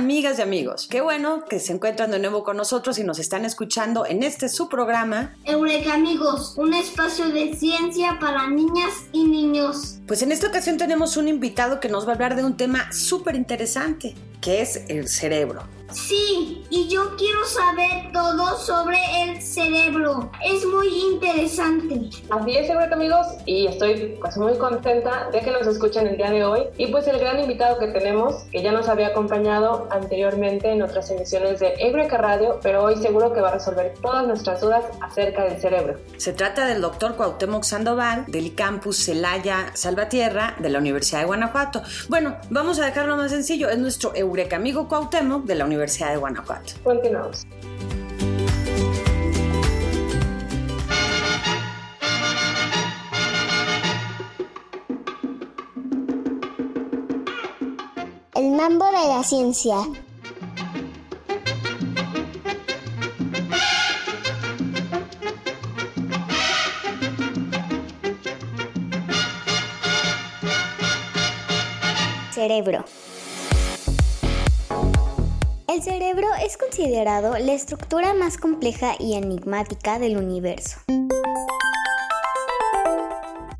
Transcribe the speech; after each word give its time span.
Amigas 0.00 0.38
y 0.38 0.42
amigos, 0.42 0.88
qué 0.90 1.02
bueno 1.02 1.44
que 1.44 1.60
se 1.60 1.74
encuentran 1.74 2.10
de 2.10 2.18
nuevo 2.18 2.42
con 2.42 2.56
nosotros 2.56 2.98
y 2.98 3.04
nos 3.04 3.18
están 3.18 3.44
escuchando 3.44 4.06
en 4.06 4.22
este 4.22 4.48
su 4.48 4.66
programa. 4.66 5.36
Eureka 5.44 5.92
amigos, 5.92 6.54
un 6.56 6.72
espacio 6.72 7.28
de 7.28 7.54
ciencia 7.54 8.16
para 8.18 8.48
niñas 8.48 8.94
y 9.12 9.24
niños. 9.24 9.98
Pues 10.06 10.22
en 10.22 10.32
esta 10.32 10.48
ocasión 10.48 10.78
tenemos 10.78 11.18
un 11.18 11.28
invitado 11.28 11.80
que 11.80 11.90
nos 11.90 12.06
va 12.06 12.12
a 12.12 12.14
hablar 12.14 12.34
de 12.34 12.44
un 12.44 12.56
tema 12.56 12.90
súper 12.94 13.34
interesante, 13.34 14.14
que 14.40 14.62
es 14.62 14.84
el 14.88 15.06
cerebro. 15.06 15.64
Sí, 15.92 16.64
y 16.70 16.88
yo 16.88 17.16
quiero 17.16 17.44
saber 17.44 18.12
todo 18.12 18.56
sobre 18.58 18.98
el 19.22 19.42
cerebro. 19.42 20.30
Es 20.44 20.64
muy 20.64 20.88
interesante. 21.12 22.10
Así 22.30 22.56
es, 22.56 22.70
Eureka 22.70 22.94
amigos, 22.94 23.26
y 23.44 23.66
estoy 23.66 24.16
pues 24.20 24.36
muy 24.36 24.56
contenta 24.56 25.28
de 25.32 25.40
que 25.40 25.50
nos 25.50 25.66
escuchen 25.66 26.06
el 26.06 26.16
día 26.16 26.30
de 26.30 26.44
hoy. 26.44 26.62
Y 26.76 26.86
pues 26.88 27.08
el 27.08 27.18
gran 27.18 27.40
invitado 27.40 27.78
que 27.78 27.88
tenemos, 27.88 28.34
que 28.52 28.62
ya 28.62 28.70
nos 28.70 28.88
había 28.88 29.08
acompañado 29.08 29.88
anteriormente 29.90 30.70
en 30.70 30.82
otras 30.82 31.10
emisiones 31.10 31.58
de 31.58 31.74
Eureka 31.78 32.18
Radio, 32.18 32.60
pero 32.62 32.84
hoy 32.84 32.96
seguro 32.96 33.32
que 33.32 33.40
va 33.40 33.48
a 33.48 33.54
resolver 33.54 33.94
todas 34.00 34.26
nuestras 34.26 34.60
dudas 34.60 34.84
acerca 35.00 35.44
del 35.44 35.60
cerebro. 35.60 35.98
Se 36.18 36.32
trata 36.32 36.66
del 36.66 36.80
doctor 36.80 37.16
Cuauhtémoc 37.16 37.64
Sandoval 37.64 38.26
del 38.28 38.54
campus 38.54 39.04
Celaya 39.04 39.72
Salvatierra 39.74 40.54
de 40.58 40.70
la 40.70 40.78
Universidad 40.78 41.20
de 41.20 41.26
Guanajuato. 41.26 41.82
Bueno, 42.08 42.36
vamos 42.48 42.78
a 42.78 42.86
dejarlo 42.86 43.16
más 43.16 43.32
sencillo, 43.32 43.68
es 43.68 43.78
nuestro 43.78 44.14
Eureka 44.14 44.56
amigo 44.56 44.86
Cuauhtémoc 44.86 45.44
de 45.44 45.54
la 45.56 45.64
Universidad 45.64 45.79
de 45.80 46.16
Guanajuato. 46.16 46.74
Continuamos. 46.84 47.46
El 58.34 58.50
mambo 58.52 58.84
de 58.86 59.08
la 59.08 59.22
ciencia. 59.22 59.76
Cerebro. 72.32 72.84
El 75.72 75.84
cerebro 75.84 76.26
es 76.44 76.56
considerado 76.56 77.38
la 77.38 77.52
estructura 77.52 78.12
más 78.12 78.38
compleja 78.38 78.96
y 78.98 79.14
enigmática 79.14 80.00
del 80.00 80.16
universo. 80.16 80.80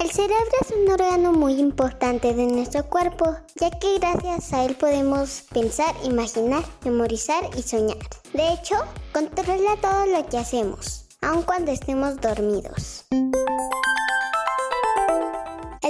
El 0.00 0.10
cerebro 0.10 0.50
es 0.60 0.72
un 0.72 0.90
órgano 0.90 1.32
muy 1.32 1.60
importante 1.60 2.34
de 2.34 2.48
nuestro 2.48 2.84
cuerpo, 2.86 3.36
ya 3.54 3.70
que 3.70 4.00
gracias 4.00 4.52
a 4.52 4.64
él 4.64 4.74
podemos 4.74 5.44
pensar, 5.54 5.94
imaginar, 6.02 6.64
memorizar 6.84 7.44
y 7.56 7.62
soñar. 7.62 7.98
De 8.32 8.54
hecho, 8.54 8.74
controla 9.12 9.76
todo 9.80 10.06
lo 10.06 10.26
que 10.26 10.38
hacemos, 10.38 11.04
aun 11.20 11.42
cuando 11.42 11.70
estemos 11.70 12.20
dormidos. 12.20 13.04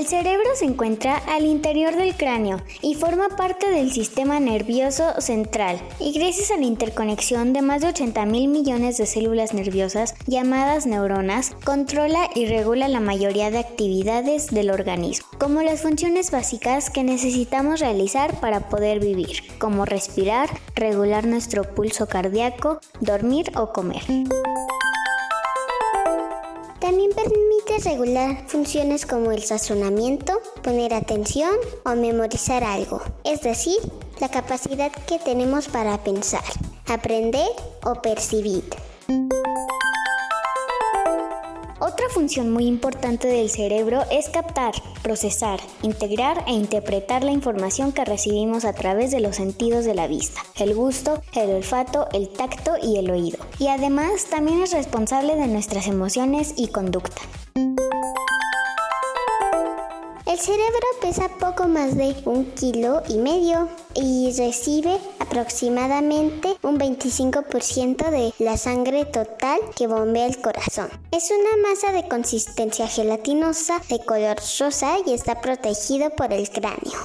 El 0.00 0.06
cerebro 0.06 0.48
se 0.54 0.64
encuentra 0.64 1.18
al 1.28 1.44
interior 1.44 1.94
del 1.94 2.16
cráneo 2.16 2.62
y 2.80 2.94
forma 2.94 3.28
parte 3.36 3.68
del 3.68 3.92
sistema 3.92 4.40
nervioso 4.40 5.20
central. 5.20 5.78
Y 5.98 6.12
gracias 6.12 6.50
a 6.50 6.56
la 6.56 6.64
interconexión 6.64 7.52
de 7.52 7.60
más 7.60 7.82
de 7.82 7.88
80 7.88 8.24
mil 8.24 8.48
millones 8.48 8.96
de 8.96 9.04
células 9.04 9.52
nerviosas 9.52 10.14
llamadas 10.26 10.86
neuronas, 10.86 11.54
controla 11.66 12.30
y 12.34 12.46
regula 12.46 12.88
la 12.88 13.00
mayoría 13.00 13.50
de 13.50 13.58
actividades 13.58 14.46
del 14.46 14.70
organismo, 14.70 15.26
como 15.38 15.60
las 15.60 15.82
funciones 15.82 16.30
básicas 16.30 16.88
que 16.88 17.04
necesitamos 17.04 17.80
realizar 17.80 18.40
para 18.40 18.70
poder 18.70 19.00
vivir, 19.00 19.42
como 19.58 19.84
respirar, 19.84 20.48
regular 20.76 21.26
nuestro 21.26 21.74
pulso 21.74 22.06
cardíaco, 22.06 22.80
dormir 23.02 23.52
o 23.54 23.70
comer. 23.74 24.00
También 26.90 27.12
permite 27.12 27.88
regular 27.88 28.48
funciones 28.48 29.06
como 29.06 29.30
el 29.30 29.48
razonamiento, 29.48 30.40
poner 30.60 30.92
atención 30.92 31.52
o 31.84 31.94
memorizar 31.94 32.64
algo, 32.64 33.00
es 33.22 33.42
decir, 33.42 33.76
la 34.20 34.28
capacidad 34.28 34.90
que 35.06 35.20
tenemos 35.20 35.68
para 35.68 36.02
pensar, 36.02 36.42
aprender 36.88 37.46
o 37.84 38.02
percibir. 38.02 38.64
Otra 41.92 42.08
función 42.08 42.52
muy 42.52 42.66
importante 42.66 43.26
del 43.26 43.50
cerebro 43.50 44.04
es 44.12 44.28
captar, 44.28 44.74
procesar, 45.02 45.58
integrar 45.82 46.44
e 46.46 46.52
interpretar 46.52 47.24
la 47.24 47.32
información 47.32 47.90
que 47.90 48.04
recibimos 48.04 48.64
a 48.64 48.72
través 48.72 49.10
de 49.10 49.18
los 49.18 49.34
sentidos 49.34 49.84
de 49.84 49.96
la 49.96 50.06
vista, 50.06 50.40
el 50.60 50.72
gusto, 50.72 51.20
el 51.34 51.50
olfato, 51.50 52.06
el 52.12 52.28
tacto 52.28 52.74
y 52.80 52.96
el 52.98 53.10
oído. 53.10 53.38
Y 53.58 53.66
además 53.66 54.26
también 54.30 54.62
es 54.62 54.72
responsable 54.72 55.34
de 55.34 55.48
nuestras 55.48 55.88
emociones 55.88 56.54
y 56.56 56.68
conducta. 56.68 57.22
El 60.40 60.46
cerebro 60.46 60.86
pesa 61.02 61.28
poco 61.38 61.68
más 61.68 61.98
de 61.98 62.16
un 62.24 62.46
kilo 62.52 63.02
y 63.10 63.18
medio 63.18 63.68
y 63.94 64.32
recibe 64.38 64.96
aproximadamente 65.18 66.56
un 66.62 66.78
25% 66.78 68.10
de 68.10 68.32
la 68.42 68.56
sangre 68.56 69.04
total 69.04 69.60
que 69.76 69.86
bombea 69.86 70.24
el 70.24 70.40
corazón. 70.40 70.88
Es 71.12 71.30
una 71.30 71.68
masa 71.68 71.92
de 71.92 72.08
consistencia 72.08 72.88
gelatinosa 72.88 73.82
de 73.90 73.98
color 73.98 74.38
rosa 74.58 74.96
y 75.04 75.12
está 75.12 75.42
protegido 75.42 76.08
por 76.08 76.32
el 76.32 76.48
cráneo. 76.48 76.98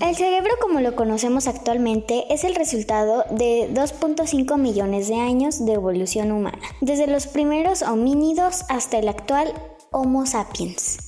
El 0.00 0.16
cerebro 0.16 0.54
como 0.60 0.80
lo 0.80 0.96
conocemos 0.96 1.46
actualmente 1.46 2.24
es 2.34 2.42
el 2.42 2.56
resultado 2.56 3.24
de 3.30 3.70
2.5 3.72 4.58
millones 4.58 5.06
de 5.06 5.20
años 5.20 5.64
de 5.64 5.74
evolución 5.74 6.32
humana, 6.32 6.58
desde 6.80 7.06
los 7.06 7.28
primeros 7.28 7.82
homínidos 7.82 8.64
hasta 8.68 8.98
el 8.98 9.08
actual 9.08 9.54
Homo 9.98 10.26
sapiens. 10.26 10.98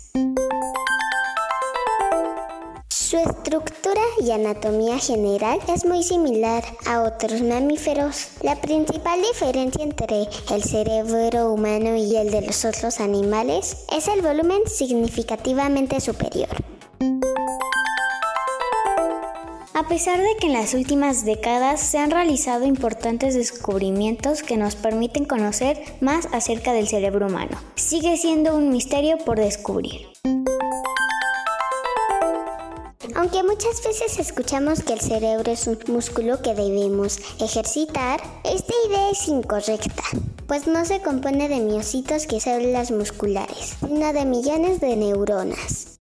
Su 2.89 3.19
estructura 3.19 4.01
y 4.19 4.31
anatomía 4.31 4.99
general 4.99 5.59
es 5.69 5.85
muy 5.85 6.03
similar 6.03 6.65
a 6.87 7.03
otros 7.03 7.43
mamíferos. 7.43 8.29
La 8.41 8.59
principal 8.59 9.21
diferencia 9.21 9.85
entre 9.85 10.27
el 10.51 10.63
cerebro 10.63 11.53
humano 11.53 11.97
y 11.97 12.17
el 12.17 12.31
de 12.31 12.41
los 12.41 12.65
otros 12.65 13.01
animales 13.01 13.85
es 13.95 14.09
el 14.09 14.23
volumen 14.23 14.61
significativamente 14.67 16.01
superior. 16.01 16.49
A 19.79 19.87
pesar 19.87 20.19
de 20.19 20.35
que 20.41 20.49
en 20.49 20.55
las 20.55 20.75
últimas 20.75 21.25
décadas 21.25 21.81
se 21.81 21.99
han 21.99 22.11
realizado 22.11 22.67
importantes 22.67 23.35
descubrimientos 23.35 24.43
que 24.43 24.57
nos 24.57 24.75
permiten 24.75 25.25
conocer 25.25 25.81
más 26.01 26.27
acerca 26.33 26.73
del 26.73 26.89
cerebro 26.89 27.29
humano, 27.29 27.57
sigue 27.77 28.17
siendo 28.17 28.57
un 28.57 28.71
misterio 28.71 29.19
por 29.19 29.39
descubrir. 29.39 30.09
Aunque 33.15 33.45
muchas 33.45 33.81
veces 33.85 34.19
escuchamos 34.19 34.83
que 34.83 34.95
el 34.95 35.01
cerebro 35.01 35.53
es 35.53 35.69
un 35.69 35.79
músculo 35.87 36.43
que 36.43 36.55
debemos 36.55 37.21
ejercitar, 37.41 38.21
esta 38.43 38.75
idea 38.89 39.11
es 39.13 39.29
incorrecta, 39.29 40.03
pues 40.49 40.67
no 40.67 40.85
se 40.85 41.03
compone 41.03 41.49
de 41.49 41.61
miocitos 41.61 42.27
que 42.27 42.41
células 42.41 42.91
musculares, 42.91 43.77
sino 43.87 44.13
de 44.13 44.25
millones 44.25 44.81
de 44.81 44.97
neuronas. 44.97 46.01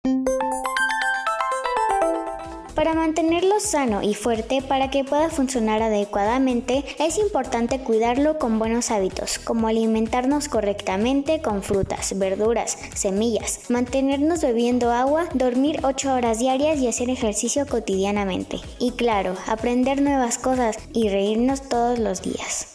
Para 2.75 2.93
mantenerlo 2.93 3.61
sano 3.61 4.03
y 4.03 4.13
fuerte 4.15 4.61
para 4.61 4.89
que 4.91 5.05
pueda 5.05 5.29
funcionar 5.29 5.81
adecuadamente, 5.81 6.83
es 6.99 7.17
importante 7.17 7.79
cuidarlo 7.79 8.37
con 8.37 8.59
buenos 8.59 8.91
hábitos, 8.91 9.39
como 9.39 9.69
alimentarnos 9.69 10.49
correctamente 10.49 11.41
con 11.41 11.63
frutas, 11.63 12.19
verduras, 12.19 12.77
semillas, 12.93 13.61
mantenernos 13.69 14.41
bebiendo 14.41 14.91
agua, 14.91 15.29
dormir 15.33 15.79
8 15.83 16.13
horas 16.13 16.39
diarias 16.39 16.79
y 16.79 16.87
hacer 16.89 17.09
ejercicio 17.09 17.65
cotidianamente. 17.65 18.59
Y 18.77 18.91
claro, 18.91 19.35
aprender 19.47 20.01
nuevas 20.01 20.37
cosas 20.37 20.77
y 20.91 21.07
reírnos 21.07 21.69
todos 21.69 21.97
los 21.97 22.21
días. 22.23 22.74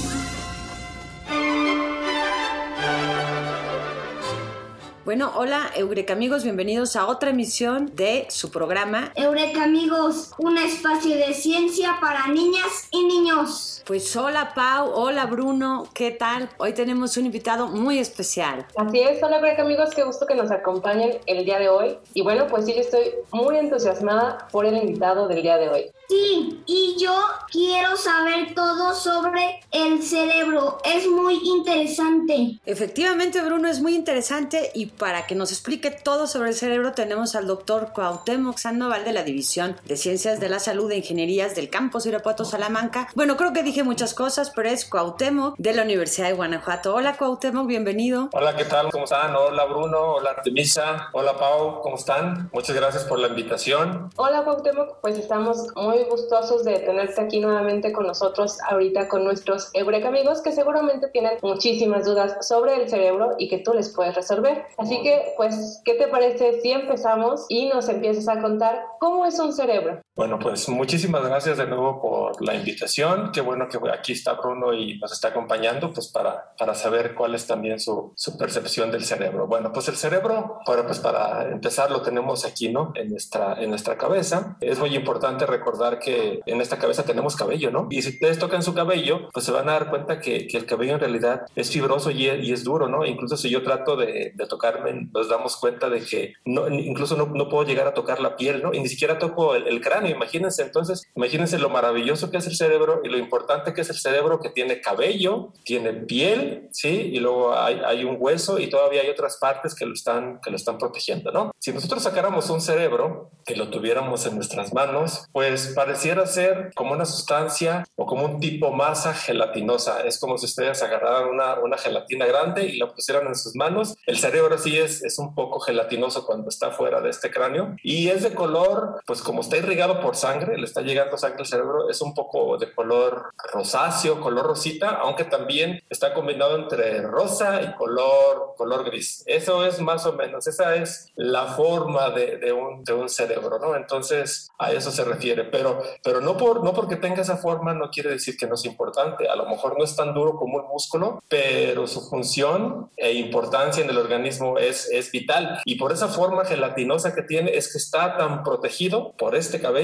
Bueno, 5.11 5.33
hola 5.35 5.69
Eureka 5.75 6.13
amigos, 6.13 6.45
bienvenidos 6.45 6.95
a 6.95 7.05
otra 7.05 7.31
emisión 7.31 7.91
de 7.97 8.27
su 8.29 8.49
programa. 8.49 9.11
Eureka 9.15 9.65
amigos, 9.65 10.31
un 10.37 10.57
espacio 10.57 11.17
de 11.17 11.33
ciencia 11.33 11.97
para 11.99 12.29
niñas 12.29 12.87
y 12.91 13.03
niños. 13.03 13.83
Pues 13.85 14.15
hola 14.15 14.53
Pau, 14.55 14.89
hola 14.93 15.25
Bruno, 15.25 15.89
¿qué 15.93 16.11
tal? 16.11 16.49
Hoy 16.59 16.71
tenemos 16.71 17.17
un 17.17 17.25
invitado 17.25 17.67
muy 17.67 17.99
especial. 17.99 18.65
Así 18.77 19.01
es, 19.01 19.21
hola 19.21 19.39
Eureka 19.39 19.63
amigos, 19.63 19.89
qué 19.93 20.03
gusto 20.03 20.25
que 20.25 20.33
nos 20.33 20.49
acompañen 20.49 21.19
el 21.25 21.43
día 21.43 21.59
de 21.59 21.67
hoy. 21.67 21.97
Y 22.13 22.21
bueno, 22.21 22.47
pues 22.47 22.63
sí, 22.63 22.73
yo 22.73 22.79
estoy 22.79 23.11
muy 23.33 23.57
entusiasmada 23.57 24.47
por 24.49 24.65
el 24.65 24.77
invitado 24.77 25.27
del 25.27 25.41
día 25.41 25.57
de 25.57 25.67
hoy. 25.67 25.91
Sí, 26.07 26.61
y 26.65 26.97
yo 26.99 27.13
quiero 27.49 27.95
saber 27.95 28.53
todo 28.53 28.93
sobre 28.93 29.61
el 29.71 30.03
cerebro. 30.03 30.77
Es 30.83 31.07
muy 31.07 31.39
interesante. 31.43 32.59
Efectivamente, 32.65 33.41
Bruno, 33.41 33.69
es 33.69 33.81
muy 33.81 33.95
interesante 33.95 34.71
y 34.73 34.87
para 35.01 35.25
que 35.25 35.33
nos 35.33 35.51
explique 35.51 35.89
todo 35.89 36.27
sobre 36.27 36.49
el 36.49 36.55
cerebro 36.55 36.91
tenemos 36.91 37.33
al 37.33 37.47
doctor 37.47 37.91
Cuauhtémoc 37.91 38.59
Sandoval 38.59 39.03
de 39.03 39.13
la 39.13 39.23
División 39.23 39.75
de 39.83 39.97
Ciencias 39.97 40.39
de 40.39 40.47
la 40.47 40.59
Salud 40.59 40.91
e 40.91 40.97
Ingenierías 40.97 41.55
del 41.55 41.71
Campus 41.71 42.05
Irapuato 42.05 42.45
Salamanca. 42.45 43.09
Bueno, 43.15 43.35
creo 43.35 43.51
que 43.51 43.63
dije 43.63 43.81
muchas 43.81 44.13
cosas, 44.13 44.51
pero 44.55 44.69
es 44.69 44.85
Cuauhtémoc 44.85 45.55
de 45.57 45.73
la 45.73 45.81
Universidad 45.81 46.27
de 46.27 46.33
Guanajuato. 46.33 46.93
Hola 46.93 47.17
Cuauhtémoc, 47.17 47.65
bienvenido. 47.65 48.29
Hola, 48.31 48.55
¿qué 48.55 48.65
tal? 48.65 48.91
¿Cómo 48.91 49.05
están? 49.05 49.35
Hola 49.35 49.65
Bruno, 49.65 50.17
hola 50.17 50.29
Artemisa, 50.37 51.09
hola 51.13 51.35
Pau, 51.35 51.81
¿cómo 51.81 51.95
están? 51.95 52.51
Muchas 52.53 52.75
gracias 52.75 53.03
por 53.05 53.17
la 53.17 53.29
invitación. 53.29 54.11
Hola 54.17 54.43
Cuauhtémoc, 54.43 54.99
pues 55.01 55.17
estamos 55.17 55.65
muy 55.75 56.03
gustosos 56.03 56.63
de 56.63 56.77
tenerte 56.77 57.19
aquí 57.19 57.39
nuevamente 57.39 57.91
con 57.91 58.05
nosotros 58.05 58.59
ahorita 58.69 59.09
con 59.09 59.23
nuestros 59.23 59.71
Eureka 59.73 60.09
amigos 60.09 60.43
que 60.43 60.51
seguramente 60.51 61.07
tienen 61.07 61.39
muchísimas 61.41 62.05
dudas 62.05 62.37
sobre 62.47 62.75
el 62.75 62.87
cerebro 62.87 63.31
y 63.39 63.49
que 63.49 63.57
tú 63.57 63.73
les 63.73 63.89
puedes 63.89 64.13
resolver. 64.13 64.67
Así 64.77 64.90
que, 64.99 65.33
pues, 65.37 65.81
¿qué 65.85 65.93
te 65.93 66.07
parece 66.07 66.59
si 66.61 66.71
empezamos 66.71 67.45
y 67.49 67.67
nos 67.67 67.87
empiezas 67.87 68.27
a 68.27 68.41
contar 68.41 68.83
cómo 68.99 69.25
es 69.25 69.39
un 69.39 69.53
cerebro? 69.53 70.01
Bueno, 70.21 70.37
pues 70.37 70.69
muchísimas 70.69 71.23
gracias 71.23 71.57
de 71.57 71.65
nuevo 71.65 71.99
por 71.99 72.45
la 72.45 72.53
invitación. 72.53 73.31
Qué 73.31 73.41
bueno 73.41 73.67
que 73.67 73.79
aquí 73.89 74.11
está 74.11 74.33
Bruno 74.33 74.71
y 74.71 74.99
nos 74.99 75.11
está 75.11 75.29
acompañando 75.29 75.91
pues 75.91 76.09
para, 76.09 76.53
para 76.59 76.75
saber 76.75 77.15
cuál 77.15 77.33
es 77.33 77.47
también 77.47 77.79
su, 77.79 78.13
su 78.15 78.37
percepción 78.37 78.91
del 78.91 79.03
cerebro. 79.03 79.47
Bueno, 79.47 79.73
pues 79.73 79.87
el 79.87 79.95
cerebro, 79.95 80.59
bueno, 80.67 80.85
pues 80.85 80.99
para 80.99 81.49
empezar 81.49 81.89
lo 81.89 82.03
tenemos 82.03 82.45
aquí, 82.45 82.69
¿no? 82.69 82.91
En 82.93 83.09
nuestra, 83.09 83.59
en 83.63 83.71
nuestra 83.71 83.97
cabeza. 83.97 84.57
Es 84.61 84.77
muy 84.77 84.95
importante 84.95 85.47
recordar 85.47 85.97
que 85.97 86.41
en 86.45 86.61
esta 86.61 86.77
cabeza 86.77 87.01
tenemos 87.01 87.35
cabello, 87.35 87.71
¿no? 87.71 87.87
Y 87.89 88.03
si 88.03 88.09
ustedes 88.09 88.37
tocan 88.37 88.61
su 88.61 88.75
cabello, 88.75 89.27
pues 89.33 89.43
se 89.43 89.51
van 89.51 89.69
a 89.69 89.71
dar 89.71 89.89
cuenta 89.89 90.19
que, 90.19 90.45
que 90.45 90.57
el 90.57 90.67
cabello 90.67 90.93
en 90.93 90.99
realidad 90.99 91.47
es 91.55 91.71
fibroso 91.71 92.11
y 92.11 92.27
es, 92.27 92.43
y 92.43 92.53
es, 92.53 92.63
duro, 92.63 92.87
¿no? 92.87 93.07
Incluso 93.07 93.37
si 93.37 93.49
yo 93.49 93.63
trato 93.63 93.95
de, 93.95 94.33
de 94.35 94.45
tocarme, 94.45 95.09
nos 95.11 95.29
damos 95.29 95.57
cuenta 95.57 95.89
de 95.89 96.01
que 96.01 96.35
no, 96.45 96.67
incluso 96.67 97.17
no, 97.17 97.25
no, 97.25 97.49
puedo 97.49 97.67
llegar 97.67 97.87
a 97.87 97.95
tocar 97.95 98.19
la 98.19 98.35
piel, 98.35 98.61
¿no? 98.61 98.71
Y 98.71 98.81
ni 98.81 98.87
siquiera 98.87 99.17
toco 99.17 99.55
el, 99.55 99.67
el 99.67 99.81
cráneo 99.81 100.10
imagínense 100.11 100.61
entonces, 100.61 101.03
imagínense 101.15 101.57
lo 101.57 101.69
maravilloso 101.69 102.29
que 102.31 102.37
es 102.37 102.47
el 102.47 102.55
cerebro 102.55 103.01
y 103.03 103.09
lo 103.09 103.17
importante 103.17 103.73
que 103.73 103.81
es 103.81 103.89
el 103.89 103.97
cerebro 103.97 104.39
que 104.39 104.49
tiene 104.49 104.81
cabello, 104.81 105.53
tiene 105.63 105.93
piel, 105.93 106.69
¿sí? 106.71 107.11
Y 107.13 107.19
luego 107.19 107.53
hay, 107.53 107.81
hay, 107.85 108.03
un 108.03 108.17
hueso 108.19 108.59
y 108.59 108.69
todavía 108.69 109.01
hay 109.01 109.09
otras 109.09 109.37
partes 109.37 109.75
que 109.75 109.85
lo, 109.85 109.93
están, 109.93 110.39
que 110.41 110.49
lo 110.49 110.55
están 110.55 110.77
protegiendo, 110.77 111.31
¿no? 111.31 111.51
Si 111.59 111.71
nosotros 111.71 112.03
sacáramos 112.03 112.49
un 112.49 112.61
cerebro 112.61 113.31
que 113.45 113.55
lo 113.55 113.69
tuviéramos 113.69 114.25
en 114.25 114.35
nuestras 114.35 114.73
manos, 114.73 115.25
pues 115.31 115.73
pareciera 115.75 116.25
ser 116.25 116.71
como 116.75 116.93
una 116.93 117.05
sustancia 117.05 117.85
o 117.95 118.05
como 118.05 118.25
un 118.25 118.39
tipo 118.39 118.71
masa 118.71 119.13
gelatinosa. 119.13 120.01
Es 120.01 120.19
como 120.19 120.37
si 120.37 120.45
ustedes 120.45 120.81
agarraran 120.83 121.29
una, 121.29 121.59
una 121.59 121.77
gelatina 121.77 122.25
grande 122.25 122.65
y 122.65 122.77
la 122.77 122.93
pusieran 122.93 123.27
en 123.27 123.35
sus 123.35 123.55
manos. 123.55 123.95
El 124.05 124.17
cerebro 124.17 124.57
sí 124.57 124.77
es, 124.77 125.03
es 125.03 125.19
un 125.19 125.35
poco 125.35 125.59
gelatinoso 125.59 126.25
cuando 126.25 126.49
está 126.49 126.71
fuera 126.71 127.01
de 127.01 127.09
este 127.09 127.31
cráneo 127.31 127.75
y 127.83 128.09
es 128.09 128.23
de 128.23 128.33
color, 128.33 129.01
pues 129.05 129.21
como 129.21 129.41
está 129.41 129.57
irrigado 129.57 129.90
por 129.99 130.15
sangre, 130.15 130.57
le 130.57 130.65
está 130.65 130.81
llegando 130.81 131.17
sangre 131.17 131.39
al 131.39 131.47
cerebro, 131.47 131.89
es 131.89 132.01
un 132.01 132.13
poco 132.13 132.57
de 132.57 132.73
color 132.73 133.33
rosáceo, 133.51 134.21
color 134.21 134.45
rosita, 134.45 134.99
aunque 135.01 135.25
también 135.25 135.81
está 135.89 136.13
combinado 136.13 136.55
entre 136.55 137.01
rosa 137.01 137.61
y 137.61 137.73
color, 137.75 138.53
color 138.57 138.85
gris. 138.85 139.23
Eso 139.25 139.65
es 139.65 139.79
más 139.81 140.05
o 140.05 140.13
menos, 140.13 140.47
esa 140.47 140.75
es 140.75 141.11
la 141.15 141.45
forma 141.47 142.09
de, 142.11 142.37
de, 142.37 142.53
un, 142.53 142.83
de 142.83 142.93
un, 142.93 143.09
cerebro, 143.09 143.59
¿no? 143.59 143.75
Entonces, 143.75 144.49
a 144.57 144.71
eso 144.71 144.91
se 144.91 145.03
refiere, 145.03 145.43
pero, 145.43 145.81
pero 146.03 146.21
no, 146.21 146.37
por, 146.37 146.63
no 146.63 146.73
porque 146.73 146.95
tenga 146.95 147.21
esa 147.21 147.37
forma 147.37 147.73
no 147.73 147.89
quiere 147.89 148.11
decir 148.11 148.37
que 148.37 148.47
no 148.47 148.55
es 148.55 148.65
importante. 148.65 149.27
A 149.27 149.35
lo 149.35 149.45
mejor 149.47 149.77
no 149.77 149.83
es 149.83 149.95
tan 149.95 150.13
duro 150.13 150.35
como 150.37 150.57
un 150.57 150.67
músculo, 150.67 151.21
pero 151.27 151.87
su 151.87 152.01
función 152.09 152.89
e 152.95 153.13
importancia 153.13 153.83
en 153.83 153.89
el 153.89 153.97
organismo 153.97 154.57
es, 154.57 154.89
es 154.89 155.11
vital. 155.11 155.59
Y 155.65 155.75
por 155.75 155.91
esa 155.91 156.07
forma 156.07 156.45
gelatinosa 156.45 157.13
que 157.13 157.23
tiene 157.23 157.51
es 157.55 157.71
que 157.71 157.77
está 157.77 158.17
tan 158.17 158.43
protegido 158.43 159.13
por 159.17 159.35
este 159.35 159.59
cabello, 159.59 159.80